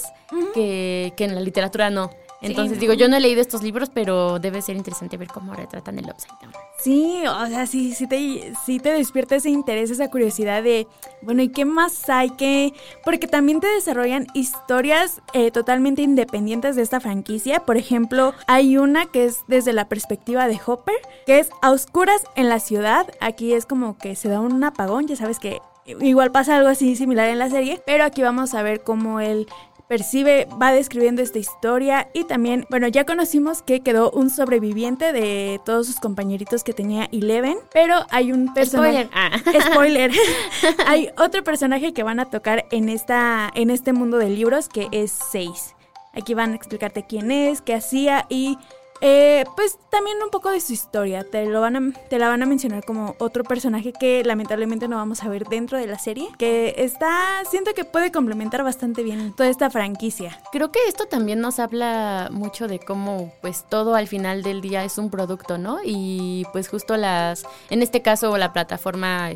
que, 0.55 1.13
que 1.17 1.25
en 1.25 1.35
la 1.35 1.41
literatura 1.41 1.91
no. 1.91 2.11
Entonces 2.43 2.77
Sí. 2.77 2.81
digo, 2.81 2.95
yo 2.95 3.09
no 3.09 3.17
he 3.17 3.21
leído 3.21 3.41
estos 3.41 3.63
libros, 3.63 3.91
pero 3.93 4.39
debe 4.39 4.63
ser 4.63 4.77
interesante 4.77 5.17
ver 5.17 5.29
cómo 5.29 5.55
retratan 5.55 5.99
el 5.99 6.07
Upside 6.07 6.33
Down. 6.41 6.53
Sí, 6.83 7.23
o 7.27 7.47
sea, 7.47 7.67
sí, 7.67 7.93
sí 7.93 8.07
te, 8.07 8.53
sí 8.65 8.79
te 8.81 8.93
despierta 8.93 9.37
ese 9.37 9.51
interés, 9.51 9.91
esa 9.91 10.11
curiosidad 10.11 10.63
de, 10.63 10.87
bueno, 11.21 11.43
¿y 11.43 11.49
qué 11.51 11.65
más 11.67 12.09
hay 12.09 12.31
que...? 12.31 12.73
Porque 13.05 13.27
también 13.27 13.61
te 13.61 13.67
desarrollan 13.67 14.27
historias 14.33 15.21
eh, 15.35 15.51
totalmente 15.51 16.03
independientes 16.03 16.77
de 16.77 16.83
esta 16.83 17.01
franquicia. 17.01 17.61
Por 17.61 17.77
ejemplo, 17.77 18.33
hay 18.47 18.79
una 18.79 19.07
que 19.07 19.27
es 19.27 19.41
desde 19.47 19.73
la 19.75 19.89
perspectiva 19.89 20.49
de 20.49 20.59
Hopper, 20.65 20.97
que 21.27 21.39
es 21.41 21.51
a 21.61 21.71
oscuras 21.71 22.23
en 22.37 22.49
la 22.49 22.61
ciudad. 22.61 23.07
Aquí 23.21 23.53
es 23.53 23.67
como 23.67 23.99
que 23.99 24.17
se 24.17 24.29
da 24.29 24.41
un 24.41 24.65
apagón, 24.65 25.07
ya 25.07 25.17
sabes 25.17 25.39
que 25.39 25.61
igual 26.01 26.31
pasa 26.31 26.57
algo 26.57 26.69
así 26.69 26.95
similar 26.95 27.29
en 27.29 27.39
la 27.39 27.51
serie, 27.51 27.83
pero 27.85 28.05
aquí 28.05 28.23
vamos 28.23 28.55
a 28.55 28.63
ver 28.63 28.83
cómo 28.83 29.19
él 29.19 29.49
percibe, 29.91 30.47
va 30.63 30.71
describiendo 30.71 31.21
esta 31.21 31.41
historia 31.41 32.09
y 32.15 32.23
también, 32.23 32.65
bueno, 32.71 32.87
ya 32.87 33.05
conocimos 33.05 33.61
que 33.61 33.81
quedó 33.81 34.13
un 34.13 34.31
sobreviviente 34.31 35.13
de 35.13 35.61
todos 35.65 35.89
sus 35.89 35.97
compañeritos 35.97 36.63
que 36.63 36.73
tenía 36.73 37.09
Eleven, 37.11 37.59
pero 37.73 38.07
hay 38.11 38.31
un 38.31 38.55
personaje... 38.55 39.09
Spoiler. 39.09 39.11
Ah. 39.13 39.71
Spoiler. 39.73 40.13
hay 40.87 41.11
otro 41.19 41.43
personaje 41.43 41.93
que 41.93 42.05
van 42.05 42.21
a 42.21 42.27
tocar 42.27 42.67
en, 42.71 42.89
esta, 42.89 43.51
en 43.57 43.71
este 43.71 43.93
mundo 43.93 44.19
de 44.19 44.31
libros 44.31 44.69
que 44.69 44.87
es 44.93 45.11
Seis. 45.11 45.75
Aquí 46.13 46.35
van 46.35 46.53
a 46.53 46.55
explicarte 46.55 47.05
quién 47.05 47.33
es, 47.33 47.61
qué 47.61 47.75
hacía 47.75 48.27
y 48.29 48.59
eh, 49.01 49.45
pues 49.57 49.79
también 49.91 50.19
un 50.23 50.31
poco 50.31 50.51
de 50.51 50.61
su 50.61 50.73
historia. 50.73 51.25
Te, 51.25 51.47
lo 51.47 51.61
van 51.61 51.77
a, 51.77 51.93
te 52.09 52.19
la 52.19 52.29
van 52.29 52.43
a 52.43 52.47
mencionar 52.47 52.85
como 52.85 53.15
otro 53.19 53.45
personaje 53.45 53.93
que 53.93 54.23
lamentablemente 54.25 54.89
no 54.89 54.97
vamos 54.97 55.23
a 55.23 55.29
ver 55.29 55.47
dentro 55.47 55.79
de 55.79 55.87
la 55.87 55.99
serie. 55.99 56.29
Que 56.39 56.75
está, 56.79 57.43
siento 57.51 57.75
que 57.75 57.85
puede 57.85 58.13
complementar 58.13 58.63
bastante 58.63 59.03
bien 59.03 59.35
toda 59.35 59.49
esta 59.49 59.71
franquicia. 59.71 60.41
Creo 60.53 60.71
que 60.71 60.81
esto 60.89 61.07
también 61.07 61.41
nos 61.41 61.59
habla 61.59 62.29
mucho 62.31 62.69
de 62.69 62.79
cómo 62.79 63.33
pues 63.41 63.65
todo 63.69 63.95
al 63.95 64.09
final 64.09 64.43
del 64.43 64.61
día 64.61 64.85
es 64.85 64.99
un 64.99 65.11
producto, 65.11 65.59
¿no? 65.59 65.79
Y 65.85 66.47
pues 66.53 66.69
justo 66.69 66.97
las, 66.97 67.45
en 67.71 67.83
este 67.83 68.03
caso 68.03 68.37
la 68.37 68.53
plataforma 68.53 69.31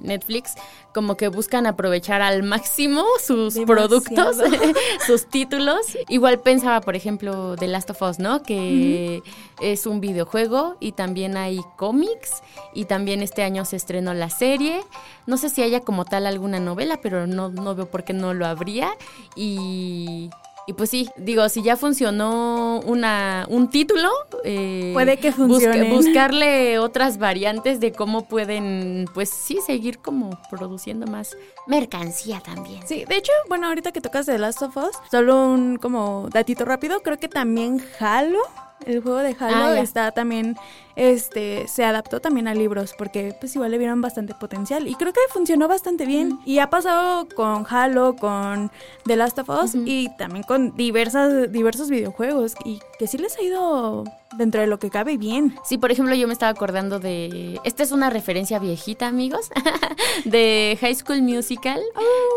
Netflix, 0.00 0.54
como 0.92 1.16
que 1.16 1.28
buscan 1.28 1.66
aprovechar 1.66 2.22
al 2.22 2.42
máximo 2.42 3.04
sus 3.18 3.54
Demasiado. 3.54 3.66
productos, 3.66 4.36
sus 5.06 5.26
títulos. 5.26 5.98
Igual 6.08 6.40
pensaba, 6.40 6.80
por 6.80 6.96
ejemplo, 6.96 7.56
The 7.56 7.68
Last 7.68 7.90
of 7.90 8.02
Us, 8.02 8.18
¿no? 8.18 8.42
Que 8.42 9.22
es 9.60 9.86
un 9.86 10.00
videojuego 10.00 10.76
y 10.80 10.92
también 10.92 11.36
hay 11.36 11.60
cómics 11.76 12.42
y 12.72 12.84
también 12.86 13.22
este 13.22 13.42
año 13.42 13.64
se 13.64 13.76
estrenó 13.76 14.14
la 14.14 14.30
serie. 14.30 14.80
No 15.26 15.36
sé 15.36 15.48
si 15.48 15.62
haya 15.62 15.80
como 15.80 16.04
tal 16.04 16.26
alguna 16.26 16.60
novela, 16.60 16.98
pero 17.02 17.26
no, 17.26 17.48
no 17.48 17.74
veo 17.74 17.86
por 17.86 18.04
qué 18.04 18.12
no 18.12 18.34
lo 18.34 18.46
habría. 18.46 18.96
Y, 19.36 20.30
y 20.66 20.72
pues 20.72 20.90
sí, 20.90 21.10
digo, 21.16 21.48
si 21.48 21.62
ya 21.62 21.76
funcionó 21.76 22.80
una, 22.86 23.46
un 23.50 23.68
título, 23.68 24.08
eh, 24.44 24.90
Puede 24.94 25.18
que 25.18 25.30
busca- 25.30 25.46
funcione. 25.46 25.90
buscarle 25.92 26.78
otras 26.78 27.18
variantes 27.18 27.80
de 27.80 27.92
cómo 27.92 28.26
pueden, 28.26 29.06
pues 29.14 29.30
sí, 29.30 29.58
seguir 29.66 29.98
como 29.98 30.30
produciendo 30.50 31.06
más 31.06 31.36
mercancía 31.66 32.40
también. 32.40 32.80
Sí, 32.86 33.04
de 33.06 33.16
hecho, 33.16 33.32
bueno, 33.48 33.66
ahorita 33.68 33.92
que 33.92 34.00
tocas 34.00 34.26
The 34.26 34.38
Last 34.38 34.62
of 34.62 34.76
Us, 34.76 34.96
solo 35.10 35.46
un 35.48 35.76
como 35.76 36.28
datito 36.32 36.64
rápido, 36.64 37.00
creo 37.02 37.18
que 37.18 37.28
también 37.28 37.82
Halo, 38.00 38.38
el 38.86 39.02
juego 39.02 39.18
de 39.18 39.36
Halo 39.38 39.56
Ah, 39.66 39.78
está 39.78 40.12
también, 40.12 40.56
este, 40.96 41.66
se 41.68 41.84
adaptó 41.84 42.20
también 42.20 42.48
a 42.48 42.54
libros, 42.54 42.94
porque 42.96 43.34
pues 43.38 43.54
igual 43.54 43.70
le 43.70 43.78
vieron 43.78 44.00
bastante 44.00 44.34
potencial 44.34 44.88
y 44.88 44.94
creo 44.94 45.12
que 45.12 45.20
funcionó 45.30 45.68
bastante 45.68 46.06
bien. 46.06 46.38
Y 46.44 46.58
ha 46.58 46.70
pasado 46.70 47.26
con 47.34 47.66
Halo, 47.68 48.16
con 48.16 48.70
The 49.04 49.16
Last 49.16 49.38
of 49.38 49.48
Us 49.48 49.74
y 49.74 50.08
también 50.16 50.44
con 50.44 50.76
diversas, 50.76 51.50
diversos 51.50 51.90
videojuegos 51.90 52.54
y 52.64 52.80
que 52.98 53.06
sí 53.06 53.18
les 53.18 53.36
ha 53.36 53.42
ido 53.42 54.04
dentro 54.36 54.60
de 54.60 54.66
lo 54.66 54.78
que 54.78 54.90
cabe 54.90 55.16
bien. 55.16 55.56
Sí, 55.64 55.78
por 55.78 55.90
ejemplo, 55.90 56.14
yo 56.14 56.26
me 56.26 56.32
estaba 56.32 56.50
acordando 56.50 56.98
de. 57.00 57.60
Esta 57.64 57.82
es 57.82 57.92
una 57.92 58.10
referencia 58.10 58.58
viejita, 58.58 59.06
amigos. 59.06 59.50
de 60.24 60.76
High 60.80 60.94
School 60.94 61.22
Musical. 61.22 61.80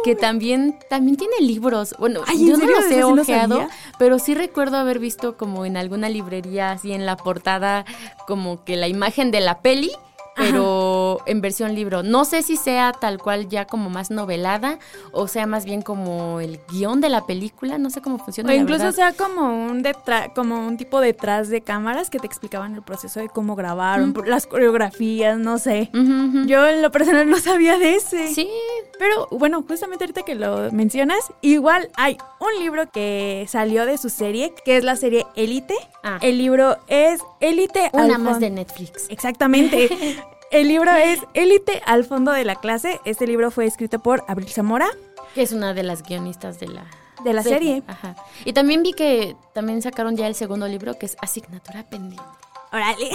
Que 0.03 0.15
también, 0.15 0.77
también 0.89 1.17
tiene 1.17 1.35
libros. 1.41 1.95
Bueno, 1.99 2.21
Ay, 2.27 2.41
¿en 2.41 2.47
yo 2.47 2.57
no 2.57 2.65
los 2.65 2.85
he 2.85 2.99
Eso 2.99 3.09
sí 3.09 3.15
no 3.15 3.21
ojeado, 3.21 3.67
pero 3.99 4.19
sí 4.19 4.33
recuerdo 4.33 4.77
haber 4.77 4.99
visto 4.99 5.37
como 5.37 5.65
en 5.65 5.77
alguna 5.77 6.09
librería, 6.09 6.71
así 6.71 6.93
en 6.93 7.05
la 7.05 7.17
portada, 7.17 7.85
como 8.27 8.46
que 8.65 8.75
la 8.75 8.87
imagen 8.87 9.31
de 9.31 9.41
la 9.41 9.61
peli. 9.61 9.91
Pero 10.35 10.96
en 11.25 11.41
versión 11.41 11.73
libro. 11.75 12.03
No 12.03 12.25
sé 12.25 12.41
si 12.43 12.57
sea 12.57 12.91
tal 12.91 13.17
cual 13.19 13.47
ya 13.49 13.65
como 13.65 13.89
más 13.89 14.11
novelada 14.11 14.79
o 15.11 15.27
sea 15.27 15.45
más 15.45 15.65
bien 15.65 15.81
como 15.81 16.39
el 16.39 16.59
guion 16.71 17.01
de 17.01 17.09
la 17.09 17.25
película. 17.25 17.77
No 17.77 17.89
sé 17.89 18.01
cómo 18.01 18.17
funciona. 18.19 18.49
O 18.49 18.53
la 18.53 18.59
incluso 18.61 18.85
verdad. 18.85 18.95
sea 18.95 19.13
como 19.13 19.65
un 19.67 19.83
detra- 19.83 20.33
como 20.33 20.65
un 20.67 20.77
tipo 20.77 20.99
detrás 21.01 21.49
de 21.49 21.61
cámaras 21.61 22.09
que 22.09 22.19
te 22.19 22.27
explicaban 22.27 22.75
el 22.75 22.81
proceso 22.83 23.19
de 23.19 23.29
cómo 23.29 23.55
grabaron, 23.55 24.09
Mm. 24.11 24.25
las 24.27 24.45
coreografías, 24.47 25.37
no 25.37 25.57
sé. 25.57 25.89
Yo 25.93 26.67
en 26.67 26.81
lo 26.81 26.91
personal 26.91 27.29
no 27.29 27.37
sabía 27.39 27.77
de 27.77 27.95
ese. 27.95 28.33
Sí, 28.33 28.47
Pero 28.99 29.27
bueno, 29.29 29.63
justamente 29.67 30.05
ahorita 30.05 30.23
que 30.23 30.33
lo 30.33 30.71
mencionas, 30.71 31.19
igual 31.41 31.89
hay 31.97 32.17
un 32.39 32.59
libro 32.63 32.89
que 32.89 33.45
salió 33.47 33.85
de 33.85 33.97
su 33.99 34.09
serie, 34.09 34.53
que 34.65 34.75
es 34.77 34.83
la 34.83 34.95
serie 34.95 35.23
Élite. 35.35 35.75
Ah. 36.03 36.17
El 36.21 36.39
libro 36.39 36.77
es 36.87 37.21
Élite 37.39 37.91
una 37.93 38.15
al 38.15 38.19
más 38.21 38.39
de 38.39 38.49
Netflix. 38.49 39.05
Exactamente. 39.09 39.87
El 40.49 40.69
libro 40.69 40.91
es 40.91 41.19
Élite 41.33 41.81
al 41.85 42.05
fondo 42.05 42.31
de 42.31 42.45
la 42.45 42.55
clase. 42.55 43.01
Este 43.03 43.27
libro 43.27 43.51
fue 43.51 43.65
escrito 43.65 43.99
por 43.99 44.23
Abril 44.27 44.47
Zamora. 44.47 44.87
Que 45.35 45.41
es 45.41 45.51
una 45.51 45.73
de 45.73 45.83
las 45.83 46.03
guionistas 46.03 46.59
de 46.59 46.67
la, 46.67 46.85
De 47.23 47.33
la 47.33 47.43
serie. 47.43 47.83
Ajá. 47.85 48.15
Y 48.45 48.53
también 48.53 48.81
vi 48.81 48.93
que 48.93 49.35
también 49.53 49.81
sacaron 49.81 50.15
ya 50.15 50.25
el 50.27 50.35
segundo 50.35 50.67
libro 50.67 50.97
que 50.97 51.05
es 51.05 51.17
Asignatura 51.21 51.83
Pendiente. 51.89 52.23
Órale. 52.71 53.09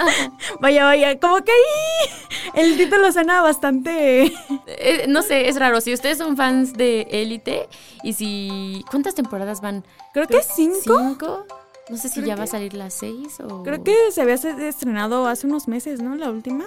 vaya, 0.60 0.84
vaya, 0.84 1.18
como 1.18 1.36
que 1.44 1.52
ahí 1.52 2.10
el 2.54 2.76
título 2.76 3.10
suena 3.12 3.42
bastante. 3.42 4.32
Eh, 4.66 5.06
no 5.08 5.22
sé, 5.22 5.48
es 5.48 5.58
raro. 5.58 5.80
Si 5.80 5.92
ustedes 5.92 6.18
son 6.18 6.36
fans 6.36 6.74
de 6.74 7.08
Élite 7.10 7.68
y 8.02 8.12
si... 8.12 8.84
¿Cuántas 8.90 9.14
temporadas 9.14 9.60
van? 9.60 9.84
Creo 10.12 10.26
que 10.26 10.42
cinco. 10.42 10.98
¿Cinco? 10.98 11.46
No 11.88 11.96
sé 11.96 12.08
si 12.08 12.20
ya 12.20 12.34
que- 12.34 12.38
va 12.40 12.44
a 12.44 12.46
salir 12.46 12.74
las 12.74 12.94
seis 12.94 13.40
o... 13.40 13.62
Creo 13.62 13.82
que 13.82 13.94
se 14.12 14.20
había 14.22 14.34
estrenado 14.34 15.26
hace 15.26 15.46
unos 15.46 15.68
meses, 15.68 16.00
¿no? 16.02 16.14
La 16.16 16.30
última. 16.30 16.66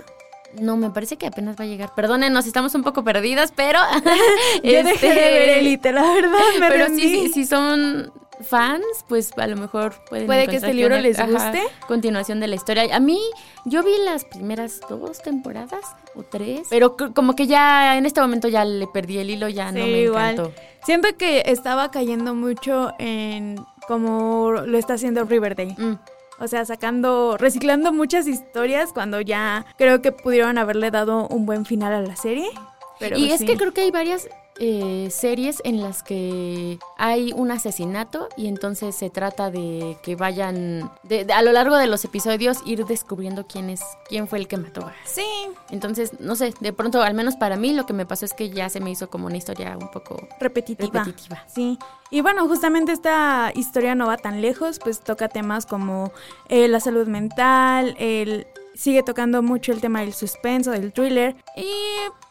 No, 0.59 0.75
me 0.77 0.89
parece 0.89 1.15
que 1.17 1.27
apenas 1.27 1.55
va 1.57 1.63
a 1.63 1.67
llegar. 1.67 1.93
Perdónenos, 1.95 2.45
estamos 2.45 2.75
un 2.75 2.83
poco 2.83 3.03
perdidas, 3.03 3.53
pero... 3.55 3.79
Yo 4.63 4.71
dejé 4.83 5.09
de 5.09 5.15
ver 5.15 5.49
este, 5.49 5.59
Élite, 5.59 5.91
la 5.93 6.01
verdad, 6.13 6.39
me 6.59 6.69
Pero 6.69 6.85
rendí. 6.87 7.01
sí, 7.01 7.21
sí, 7.27 7.33
si 7.33 7.45
son 7.45 8.11
fans, 8.41 8.83
pues 9.07 9.31
a 9.37 9.45
lo 9.45 9.55
mejor 9.55 9.93
pueden 10.09 10.25
Puede 10.25 10.47
que 10.47 10.55
este 10.55 10.73
libro 10.73 10.97
les 10.99 11.19
ajá, 11.19 11.29
guste. 11.31 11.61
continuación 11.87 12.39
de 12.39 12.47
la 12.47 12.55
historia. 12.55 12.93
A 12.95 12.99
mí, 12.99 13.21
yo 13.65 13.83
vi 13.83 13.91
las 14.03 14.25
primeras 14.25 14.81
dos 14.89 15.21
temporadas 15.21 15.85
o 16.15 16.23
tres, 16.23 16.67
pero 16.71 16.97
como 17.13 17.35
que 17.35 17.45
ya 17.45 17.95
en 17.97 18.07
este 18.07 18.19
momento 18.19 18.47
ya 18.47 18.65
le 18.65 18.87
perdí 18.87 19.19
el 19.19 19.29
hilo, 19.29 19.47
ya 19.47 19.67
no 19.71 19.85
me 19.85 20.01
igual. 20.01 20.33
encantó. 20.33 20.53
Siento 20.83 21.09
que 21.17 21.43
estaba 21.45 21.91
cayendo 21.91 22.33
mucho 22.33 22.91
en 22.97 23.63
como 23.87 24.51
lo 24.51 24.77
está 24.77 24.93
haciendo 24.95 25.23
Riverdale. 25.25 25.75
Mm. 25.77 25.99
O 26.39 26.47
sea, 26.47 26.65
sacando, 26.65 27.37
reciclando 27.37 27.93
muchas 27.93 28.27
historias 28.27 28.93
cuando 28.93 29.21
ya 29.21 29.65
creo 29.77 30.01
que 30.01 30.11
pudieron 30.11 30.57
haberle 30.57 30.89
dado 30.89 31.27
un 31.27 31.45
buen 31.45 31.65
final 31.65 31.93
a 31.93 32.01
la 32.01 32.15
serie. 32.15 32.49
Pero 32.99 33.17
y 33.17 33.31
es 33.31 33.43
que 33.43 33.57
creo 33.57 33.73
que 33.73 33.81
hay 33.81 33.91
varias 33.91 34.27
eh, 34.63 35.07
series 35.09 35.59
en 35.65 35.81
las 35.81 36.03
que 36.03 36.77
hay 36.99 37.33
un 37.35 37.49
asesinato 37.49 38.29
y 38.37 38.45
entonces 38.47 38.93
se 38.95 39.09
trata 39.09 39.49
de 39.49 39.97
que 40.03 40.15
vayan 40.15 40.91
de- 41.01 41.25
de- 41.25 41.33
a 41.33 41.41
lo 41.41 41.51
largo 41.51 41.77
de 41.77 41.87
los 41.87 42.05
episodios 42.05 42.59
ir 42.63 42.85
descubriendo 42.85 43.47
quién 43.47 43.71
es 43.71 43.81
quién 44.07 44.27
fue 44.27 44.37
el 44.37 44.47
que 44.47 44.57
mató 44.57 44.85
a 44.85 44.93
Sí. 45.03 45.25
entonces 45.71 46.19
no 46.19 46.35
sé 46.35 46.53
de 46.59 46.73
pronto 46.73 47.01
al 47.01 47.15
menos 47.15 47.35
para 47.37 47.55
mí 47.55 47.73
lo 47.73 47.87
que 47.87 47.93
me 47.93 48.05
pasó 48.05 48.25
es 48.25 48.33
que 48.33 48.51
ya 48.51 48.69
se 48.69 48.79
me 48.81 48.91
hizo 48.91 49.09
como 49.09 49.25
una 49.25 49.37
historia 49.37 49.75
un 49.81 49.89
poco 49.89 50.27
Repetitiva. 50.39 50.99
repetitiva 51.05 51.43
Sí. 51.47 51.79
Y 52.11 52.19
bueno, 52.21 52.45
justamente 52.47 52.91
esta 52.91 53.51
historia 53.55 53.95
no 53.95 54.05
va 54.05 54.17
tan 54.17 54.41
lejos, 54.41 54.79
pues 54.79 54.99
toca 54.99 55.27
temas 55.29 55.65
como 55.65 56.11
eh, 56.49 56.67
la 56.67 56.79
salud 56.81 57.07
mental, 57.07 57.95
el 57.97 58.45
sigue 58.75 59.01
tocando 59.01 59.41
mucho 59.41 59.71
el 59.71 59.81
tema 59.81 60.01
del 60.01 60.13
suspenso, 60.13 60.71
del 60.71 60.91
thriller 60.93 61.35
y 61.57 61.67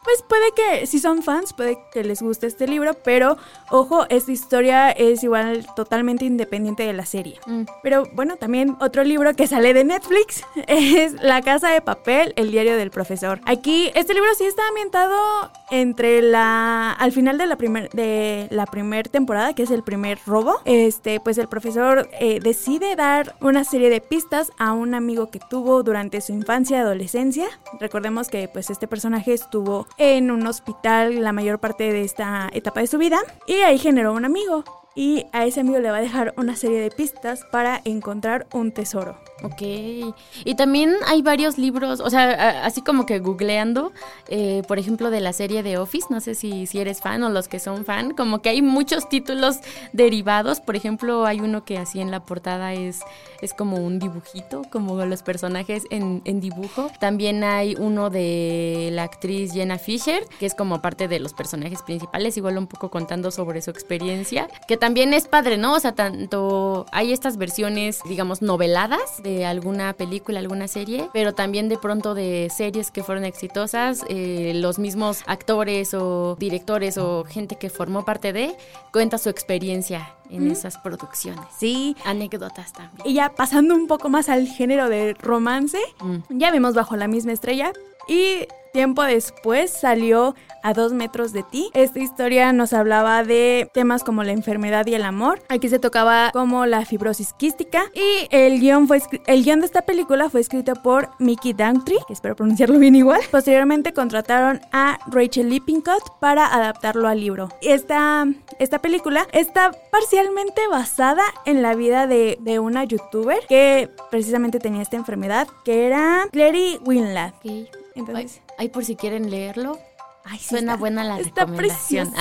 pues 0.03 0.23
puede 0.27 0.51
que 0.55 0.87
si 0.87 0.99
son 0.99 1.21
fans 1.21 1.53
puede 1.53 1.77
que 1.91 2.03
les 2.03 2.21
guste 2.21 2.47
este 2.47 2.67
libro, 2.67 2.93
pero 3.03 3.37
ojo, 3.69 4.05
esta 4.09 4.31
historia 4.31 4.91
es 4.91 5.23
igual 5.23 5.67
totalmente 5.75 6.25
independiente 6.25 6.83
de 6.83 6.93
la 6.93 7.05
serie. 7.05 7.39
Mm. 7.45 7.63
Pero 7.83 8.07
bueno, 8.13 8.35
también 8.37 8.75
otro 8.79 9.03
libro 9.03 9.33
que 9.35 9.47
sale 9.47 9.73
de 9.73 9.83
Netflix 9.83 10.43
es 10.67 11.13
La 11.21 11.41
Casa 11.41 11.69
de 11.69 11.81
Papel, 11.81 12.33
el 12.35 12.51
diario 12.51 12.75
del 12.77 12.91
profesor. 12.91 13.39
Aquí, 13.45 13.91
este 13.95 14.13
libro 14.13 14.29
sí 14.37 14.45
está 14.45 14.67
ambientado 14.67 15.51
entre 15.69 16.21
la. 16.21 16.91
al 16.91 17.11
final 17.11 17.37
de 17.37 17.45
la 17.45 17.55
primer, 17.55 17.89
de 17.91 18.47
la 18.49 18.65
primer 18.65 19.07
temporada, 19.07 19.53
que 19.53 19.63
es 19.63 19.71
el 19.71 19.83
primer 19.83 20.19
robo. 20.25 20.59
Este, 20.65 21.19
pues 21.19 21.37
el 21.37 21.47
profesor 21.47 22.09
eh, 22.19 22.39
decide 22.41 22.95
dar 22.95 23.35
una 23.41 23.63
serie 23.63 23.89
de 23.89 24.01
pistas 24.01 24.51
a 24.57 24.73
un 24.73 24.95
amigo 24.95 25.29
que 25.29 25.39
tuvo 25.39 25.83
durante 25.83 26.21
su 26.21 26.33
infancia 26.33 26.77
y 26.77 26.79
adolescencia. 26.81 27.47
Recordemos 27.79 28.29
que 28.29 28.47
pues 28.47 28.69
este 28.69 28.87
personaje 28.87 29.33
estuvo 29.33 29.87
en 29.97 30.31
un 30.31 30.45
hospital 30.47 31.21
la 31.21 31.33
mayor 31.33 31.59
parte 31.59 31.91
de 31.91 32.03
esta 32.03 32.49
etapa 32.53 32.79
de 32.81 32.87
su 32.87 32.97
vida. 32.97 33.19
Y 33.47 33.53
ahí 33.61 33.77
generó 33.77 34.13
un 34.13 34.25
amigo 34.25 34.63
y 34.95 35.25
a 35.31 35.45
ese 35.45 35.61
amigo 35.61 35.79
le 35.79 35.89
va 35.89 35.97
a 35.97 36.01
dejar 36.01 36.33
una 36.37 36.55
serie 36.55 36.79
de 36.79 36.91
pistas 36.91 37.45
para 37.51 37.81
encontrar 37.85 38.47
un 38.53 38.71
tesoro. 38.71 39.17
Ok. 39.43 39.61
Y 39.61 40.55
también 40.55 40.93
hay 41.07 41.21
varios 41.21 41.57
libros, 41.57 41.99
o 41.99 42.09
sea, 42.09 42.63
así 42.63 42.81
como 42.81 43.05
que 43.05 43.19
googleando, 43.19 43.91
eh, 44.27 44.61
por 44.67 44.77
ejemplo, 44.77 45.09
de 45.09 45.19
la 45.19 45.33
serie 45.33 45.63
de 45.63 45.77
Office, 45.77 46.07
no 46.09 46.19
sé 46.19 46.35
si, 46.35 46.67
si 46.67 46.79
eres 46.79 47.01
fan 47.01 47.23
o 47.23 47.29
los 47.29 47.47
que 47.47 47.59
son 47.59 47.85
fan, 47.85 48.11
como 48.11 48.41
que 48.41 48.49
hay 48.49 48.61
muchos 48.61 49.09
títulos 49.09 49.57
derivados. 49.93 50.59
Por 50.59 50.75
ejemplo, 50.75 51.25
hay 51.25 51.39
uno 51.39 51.65
que 51.65 51.77
así 51.77 52.01
en 52.01 52.11
la 52.11 52.23
portada 52.23 52.73
es, 52.73 52.99
es 53.41 53.53
como 53.53 53.77
un 53.77 53.97
dibujito, 53.97 54.63
como 54.71 55.03
los 55.05 55.23
personajes 55.23 55.83
en, 55.89 56.21
dibujo. 56.41 56.91
También 56.99 57.43
hay 57.43 57.75
uno 57.79 58.09
de 58.09 58.89
la 58.91 59.03
actriz 59.03 59.53
Jenna 59.53 59.77
Fisher, 59.77 60.23
que 60.39 60.45
es 60.45 60.53
como 60.53 60.81
parte 60.81 61.07
de 61.07 61.19
los 61.19 61.33
personajes 61.33 61.81
principales, 61.81 62.37
igual 62.37 62.57
un 62.57 62.67
poco 62.67 62.89
contando 62.91 63.31
sobre 63.31 63.61
su 63.61 63.71
experiencia, 63.71 64.47
también 64.81 65.13
es 65.13 65.27
padre, 65.27 65.57
¿no? 65.57 65.75
O 65.75 65.79
sea, 65.79 65.91
tanto 65.93 66.87
hay 66.91 67.13
estas 67.13 67.37
versiones, 67.37 67.99
digamos, 68.09 68.41
noveladas 68.41 69.21
de 69.21 69.45
alguna 69.45 69.93
película, 69.93 70.39
alguna 70.39 70.67
serie, 70.67 71.07
pero 71.13 71.35
también 71.35 71.69
de 71.69 71.77
pronto 71.77 72.15
de 72.15 72.49
series 72.49 72.89
que 72.89 73.03
fueron 73.03 73.23
exitosas, 73.23 74.03
eh, 74.09 74.53
los 74.55 74.79
mismos 74.79 75.21
actores 75.27 75.93
o 75.93 76.35
directores 76.39 76.97
o 76.97 77.23
gente 77.25 77.57
que 77.57 77.69
formó 77.69 78.05
parte 78.05 78.33
de, 78.33 78.55
cuenta 78.91 79.19
su 79.19 79.29
experiencia 79.29 80.15
en 80.31 80.49
esas 80.49 80.79
producciones. 80.79 81.45
Sí. 81.55 81.95
Anécdotas 82.03 82.73
también. 82.73 83.07
Y 83.07 83.13
ya 83.13 83.29
pasando 83.35 83.75
un 83.75 83.85
poco 83.85 84.09
más 84.09 84.29
al 84.29 84.47
género 84.47 84.89
de 84.89 85.13
romance, 85.13 85.77
Mm. 86.01 86.39
ya 86.39 86.49
vimos 86.49 86.73
Bajo 86.73 86.95
la 86.95 87.07
misma 87.07 87.33
estrella 87.33 87.71
y 88.07 88.47
tiempo 88.71 89.03
después 89.03 89.71
salió 89.71 90.35
A 90.63 90.73
dos 90.73 90.93
metros 90.93 91.33
de 91.33 91.41
ti. 91.41 91.71
Esta 91.73 91.99
historia 91.99 92.53
nos 92.53 92.73
hablaba 92.73 93.23
de 93.23 93.69
temas 93.73 94.03
como 94.03 94.23
la 94.23 94.31
enfermedad 94.31 94.85
y 94.85 94.93
el 94.93 95.03
amor. 95.03 95.41
Aquí 95.49 95.69
se 95.69 95.79
tocaba 95.79 96.29
como 96.33 96.67
la 96.67 96.85
fibrosis 96.85 97.33
quística 97.33 97.85
y 97.95 98.27
el 98.29 98.59
guion 98.59 98.87
fue 98.87 99.01
el 99.25 99.43
guion 99.43 99.61
de 99.61 99.65
esta 99.65 99.81
película 99.81 100.29
fue 100.29 100.39
escrito 100.41 100.75
por 100.75 101.09
Mickey 101.17 101.53
Daughtry, 101.53 101.97
que 102.07 102.13
espero 102.13 102.35
pronunciarlo 102.35 102.77
bien 102.77 102.95
igual. 102.95 103.21
Posteriormente 103.31 103.93
contrataron 103.93 104.61
a 104.71 104.99
Rachel 105.07 105.49
Lippincott 105.49 106.19
para 106.19 106.45
adaptarlo 106.45 107.07
al 107.07 107.19
libro. 107.19 107.49
Esta 107.61 108.27
esta 108.59 108.79
película 108.79 109.27
está 109.31 109.71
parcialmente 109.91 110.61
basada 110.67 111.23
en 111.45 111.63
la 111.63 111.73
vida 111.73 112.05
de, 112.05 112.37
de 112.41 112.59
una 112.59 112.83
youtuber 112.83 113.39
que 113.49 113.89
precisamente 114.11 114.59
tenía 114.59 114.83
esta 114.83 114.97
enfermedad, 114.97 115.47
que 115.65 115.87
era 115.87 116.27
Clary 116.31 116.79
Winlad. 116.85 117.33
Ok. 117.33 117.45
Ay, 117.45 117.69
Entonces, 117.95 118.41
ay, 118.61 118.69
por 118.69 118.85
si 118.85 118.95
quieren 118.95 119.31
leerlo. 119.31 119.79
ay, 120.23 120.37
sí 120.37 120.49
Suena 120.49 120.73
está- 120.73 120.79
buena 120.79 121.03
la 121.03 121.19
está 121.19 121.45
recomendación. 121.45 122.13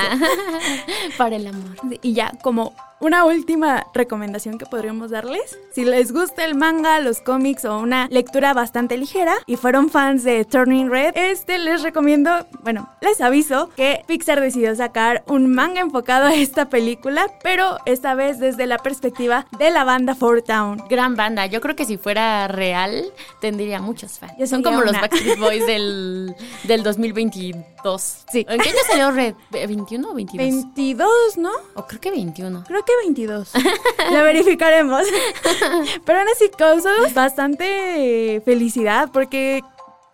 Para 1.18 1.36
el 1.36 1.46
amor. 1.46 1.76
Y 2.00 2.14
ya, 2.14 2.32
como 2.42 2.72
una 3.00 3.24
última 3.24 3.86
recomendación 3.94 4.58
que 4.58 4.66
podríamos 4.66 5.10
darles, 5.10 5.58
si 5.72 5.84
les 5.84 6.12
gusta 6.12 6.44
el 6.44 6.54
manga, 6.54 7.00
los 7.00 7.20
cómics 7.20 7.64
o 7.64 7.78
una 7.78 8.06
lectura 8.08 8.54
bastante 8.54 8.96
ligera 8.96 9.34
y 9.46 9.56
fueron 9.56 9.90
fans 9.90 10.22
de 10.24 10.44
Turning 10.44 10.90
Red, 10.90 11.12
este 11.16 11.58
les 11.58 11.82
recomiendo, 11.82 12.46
bueno, 12.62 12.88
les 13.00 13.20
aviso 13.20 13.70
que 13.76 14.02
Pixar 14.06 14.40
decidió 14.40 14.74
sacar 14.74 15.24
un 15.26 15.52
manga 15.52 15.80
enfocado 15.80 16.26
a 16.26 16.34
esta 16.34 16.68
película, 16.68 17.26
pero 17.42 17.78
esta 17.86 18.14
vez 18.14 18.38
desde 18.38 18.66
la 18.66 18.78
perspectiva 18.78 19.46
de 19.58 19.70
la 19.70 19.84
banda 19.84 20.14
Four 20.14 20.42
Town. 20.42 20.82
Gran 20.88 21.16
banda. 21.16 21.46
Yo 21.46 21.60
creo 21.60 21.76
que 21.76 21.84
si 21.84 21.96
fuera 21.96 22.48
real, 22.48 23.12
tendría 23.40 23.80
muchos 23.80 24.18
fans. 24.18 24.32
Yo 24.38 24.46
Son 24.46 24.62
como 24.62 24.80
los. 24.82 24.92
Backstreet 24.92 25.38
Boys 25.40 25.66
del, 25.66 26.34
del 26.64 26.82
2022. 26.82 28.24
Sí. 28.30 28.46
¿En 28.48 28.60
qué 28.60 28.68
año 28.68 28.78
salió 28.86 29.10
Red? 29.10 29.34
¿21 29.52 30.06
o 30.06 30.14
22? 30.14 30.36
22, 30.36 31.10
¿no? 31.38 31.50
O 31.74 31.86
creo 31.86 32.00
que 32.00 32.10
21. 32.10 32.64
Creo 32.66 32.84
que 32.84 32.89
22. 33.04 33.52
Lo 34.12 34.22
verificaremos. 34.24 35.02
Pero 36.04 36.18
aún 36.18 36.28
así 36.28 36.48
causó 36.56 36.90
bastante 37.14 38.42
felicidad 38.44 39.10
porque 39.12 39.62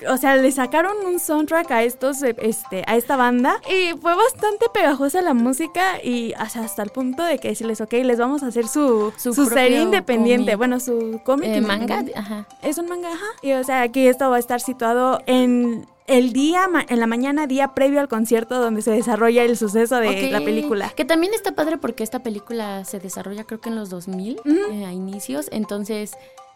o 0.08 0.16
sea, 0.18 0.36
le 0.36 0.52
sacaron 0.52 0.94
un 1.06 1.18
soundtrack 1.18 1.70
a 1.70 1.82
estos 1.82 2.22
este 2.22 2.84
a 2.86 2.96
esta 2.96 3.16
banda 3.16 3.60
y 3.66 3.96
fue 3.98 4.14
bastante 4.14 4.66
pegajosa 4.72 5.22
la 5.22 5.32
música 5.32 6.02
y 6.02 6.34
o 6.34 6.48
sea, 6.50 6.64
hasta 6.64 6.82
el 6.82 6.90
punto 6.90 7.22
de 7.22 7.38
que 7.38 7.48
decirles, 7.48 7.80
ok, 7.80 7.92
les 8.04 8.18
vamos 8.18 8.42
a 8.42 8.48
hacer 8.48 8.68
su, 8.68 9.12
Su 9.16 9.32
su, 9.32 9.46
serie 9.46 9.80
independiente, 9.80 10.54
bueno, 10.56 10.80
su 10.80 11.20
cómic 11.24 11.48
Eh, 11.48 11.60
manga, 11.60 12.04
ajá. 12.14 12.46
Es 12.62 12.78
un 12.78 12.88
manga, 12.88 13.10
ajá. 13.10 13.26
Y 13.42 13.52
o 13.52 13.64
sea, 13.64 13.82
aquí 13.82 14.06
esto 14.06 14.28
va 14.28 14.36
a 14.36 14.40
estar 14.40 14.60
situado 14.60 15.20
en 15.26 15.86
el 16.06 16.32
día, 16.32 16.68
en 16.88 17.00
la 17.00 17.06
mañana, 17.06 17.46
día 17.46 17.74
previo 17.74 18.00
al 18.00 18.08
concierto 18.08 18.60
donde 18.60 18.82
se 18.82 18.90
desarrolla 18.90 19.42
el 19.42 19.56
suceso 19.56 19.96
de 19.96 20.30
la 20.30 20.40
película. 20.40 20.90
Que 20.90 21.04
también 21.04 21.34
está 21.34 21.52
padre 21.52 21.78
porque 21.78 22.04
esta 22.04 22.20
película 22.22 22.84
se 22.84 22.98
desarrolla 22.98 23.44
creo 23.44 23.60
que 23.60 23.68
en 23.68 23.76
los 23.76 23.90
2000, 23.90 24.40
eh, 24.44 24.84
a 24.84 24.92
inicios, 24.92 25.48
entonces 25.50 26.12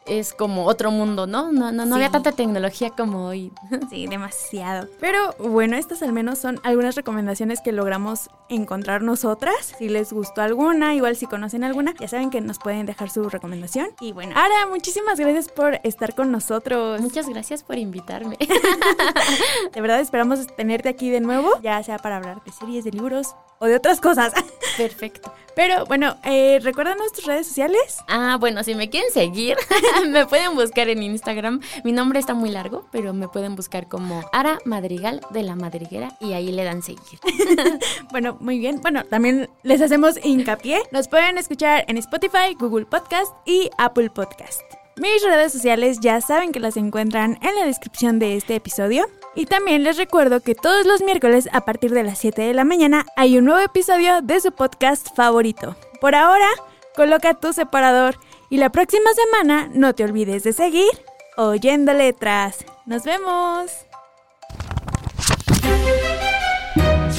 es 0.06 0.32
como 0.32 0.66
otro 0.66 0.90
mundo, 0.90 1.26
¿no? 1.26 1.52
No, 1.52 1.72
no, 1.72 1.86
no 1.86 1.94
había 1.94 2.10
tanta 2.10 2.32
tecnología 2.32 2.90
como 2.90 3.26
hoy. 3.26 3.52
Sí, 3.90 4.06
demasiado. 4.06 4.88
Pero 5.00 5.34
bueno, 5.38 5.76
estas 5.76 6.02
al 6.02 6.12
menos 6.12 6.38
son 6.38 6.60
algunas 6.62 6.94
recomendaciones 6.94 7.60
que 7.60 7.72
logramos 7.72 8.28
encontrar 8.48 9.02
nosotras. 9.02 9.74
Si 9.78 9.88
les 9.88 10.12
gustó 10.12 10.42
alguna, 10.42 10.94
igual 10.94 11.16
si 11.16 11.26
conocen 11.26 11.64
alguna, 11.64 11.94
ya 11.98 12.06
saben 12.06 12.30
que 12.30 12.40
nos 12.40 12.58
pueden 12.58 12.86
dejar 12.86 13.10
su 13.10 13.28
recomendación. 13.28 13.88
Y 14.00 14.12
bueno, 14.12 14.32
Ara, 14.36 14.66
muchísimas 14.68 15.18
gracias 15.18 15.48
por 15.48 15.80
estar 15.82 16.14
con 16.14 16.30
nosotros. 16.30 17.00
Muchas 17.00 17.28
gracias 17.28 17.64
por 17.64 17.78
invitarme. 17.78 18.36
De 19.74 19.80
verdad 19.80 20.00
esperamos 20.00 20.46
tenerte 20.56 20.88
aquí 20.88 21.10
de 21.10 21.20
nuevo, 21.20 21.60
ya 21.62 21.82
sea 21.82 21.98
para 21.98 22.18
hablar 22.18 22.42
de 22.44 22.52
series, 22.52 22.84
de 22.84 22.92
libros 22.92 23.34
o 23.58 23.66
de 23.66 23.76
otras 23.76 24.00
cosas. 24.00 24.32
Perfecto. 24.76 25.32
Pero 25.54 25.84
bueno, 25.86 26.16
eh, 26.24 26.58
recuerda 26.62 26.94
nuestras 26.94 27.26
redes 27.26 27.46
sociales. 27.46 27.98
Ah, 28.08 28.36
bueno, 28.40 28.62
si 28.64 28.74
me 28.74 28.88
quieren 28.88 29.10
seguir, 29.12 29.56
me 30.08 30.26
pueden 30.26 30.54
buscar 30.54 30.88
en 30.88 31.02
Instagram. 31.02 31.60
Mi 31.84 31.92
nombre 31.92 32.18
está 32.18 32.34
muy 32.34 32.50
largo, 32.50 32.86
pero 32.90 33.12
me 33.12 33.28
pueden 33.28 33.56
buscar 33.56 33.88
como 33.88 34.22
Ara 34.32 34.58
Madrigal 34.64 35.20
de 35.30 35.42
la 35.42 35.56
Madriguera 35.56 36.16
y 36.20 36.32
ahí 36.32 36.52
le 36.52 36.64
dan 36.64 36.82
seguir. 36.82 37.00
Bueno, 38.10 38.36
muy 38.40 38.58
bien. 38.58 38.80
Bueno, 38.80 39.04
también 39.04 39.48
les 39.62 39.80
hacemos 39.80 40.18
hincapié. 40.22 40.82
Nos 40.90 41.08
pueden 41.08 41.38
escuchar 41.38 41.84
en 41.86 41.96
Spotify, 41.96 42.54
Google 42.58 42.86
Podcast 42.86 43.32
y 43.46 43.70
Apple 43.78 44.10
Podcast. 44.10 44.62
Mis 44.96 45.22
redes 45.24 45.52
sociales 45.52 45.98
ya 46.00 46.20
saben 46.20 46.52
que 46.52 46.60
las 46.60 46.76
encuentran 46.76 47.38
en 47.40 47.54
la 47.54 47.64
descripción 47.64 48.18
de 48.18 48.36
este 48.36 48.56
episodio. 48.56 49.06
Y 49.34 49.46
también 49.46 49.84
les 49.84 49.96
recuerdo 49.96 50.40
que 50.40 50.54
todos 50.54 50.86
los 50.86 51.02
miércoles 51.02 51.48
a 51.52 51.64
partir 51.64 51.92
de 51.92 52.02
las 52.02 52.18
7 52.18 52.42
de 52.42 52.54
la 52.54 52.64
mañana 52.64 53.06
hay 53.16 53.38
un 53.38 53.44
nuevo 53.44 53.60
episodio 53.60 54.20
de 54.22 54.40
su 54.40 54.52
podcast 54.52 55.14
favorito. 55.14 55.76
Por 56.00 56.14
ahora, 56.14 56.48
coloca 56.96 57.34
tu 57.34 57.52
separador 57.52 58.16
y 58.50 58.58
la 58.58 58.70
próxima 58.70 59.10
semana 59.14 59.70
no 59.72 59.94
te 59.94 60.04
olvides 60.04 60.42
de 60.42 60.52
seguir 60.52 60.90
oyendo 61.36 61.94
letras. 61.94 62.66
Nos 62.84 63.04
vemos. 63.04 63.70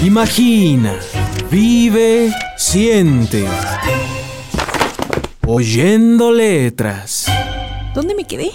Imagina, 0.04 1.00
vive, 1.50 2.34
siente. 2.58 3.46
Oyendo 5.48 6.32
letras. 6.32 7.26
¿Dónde 7.94 8.14
me 8.14 8.26
quedé? 8.26 8.52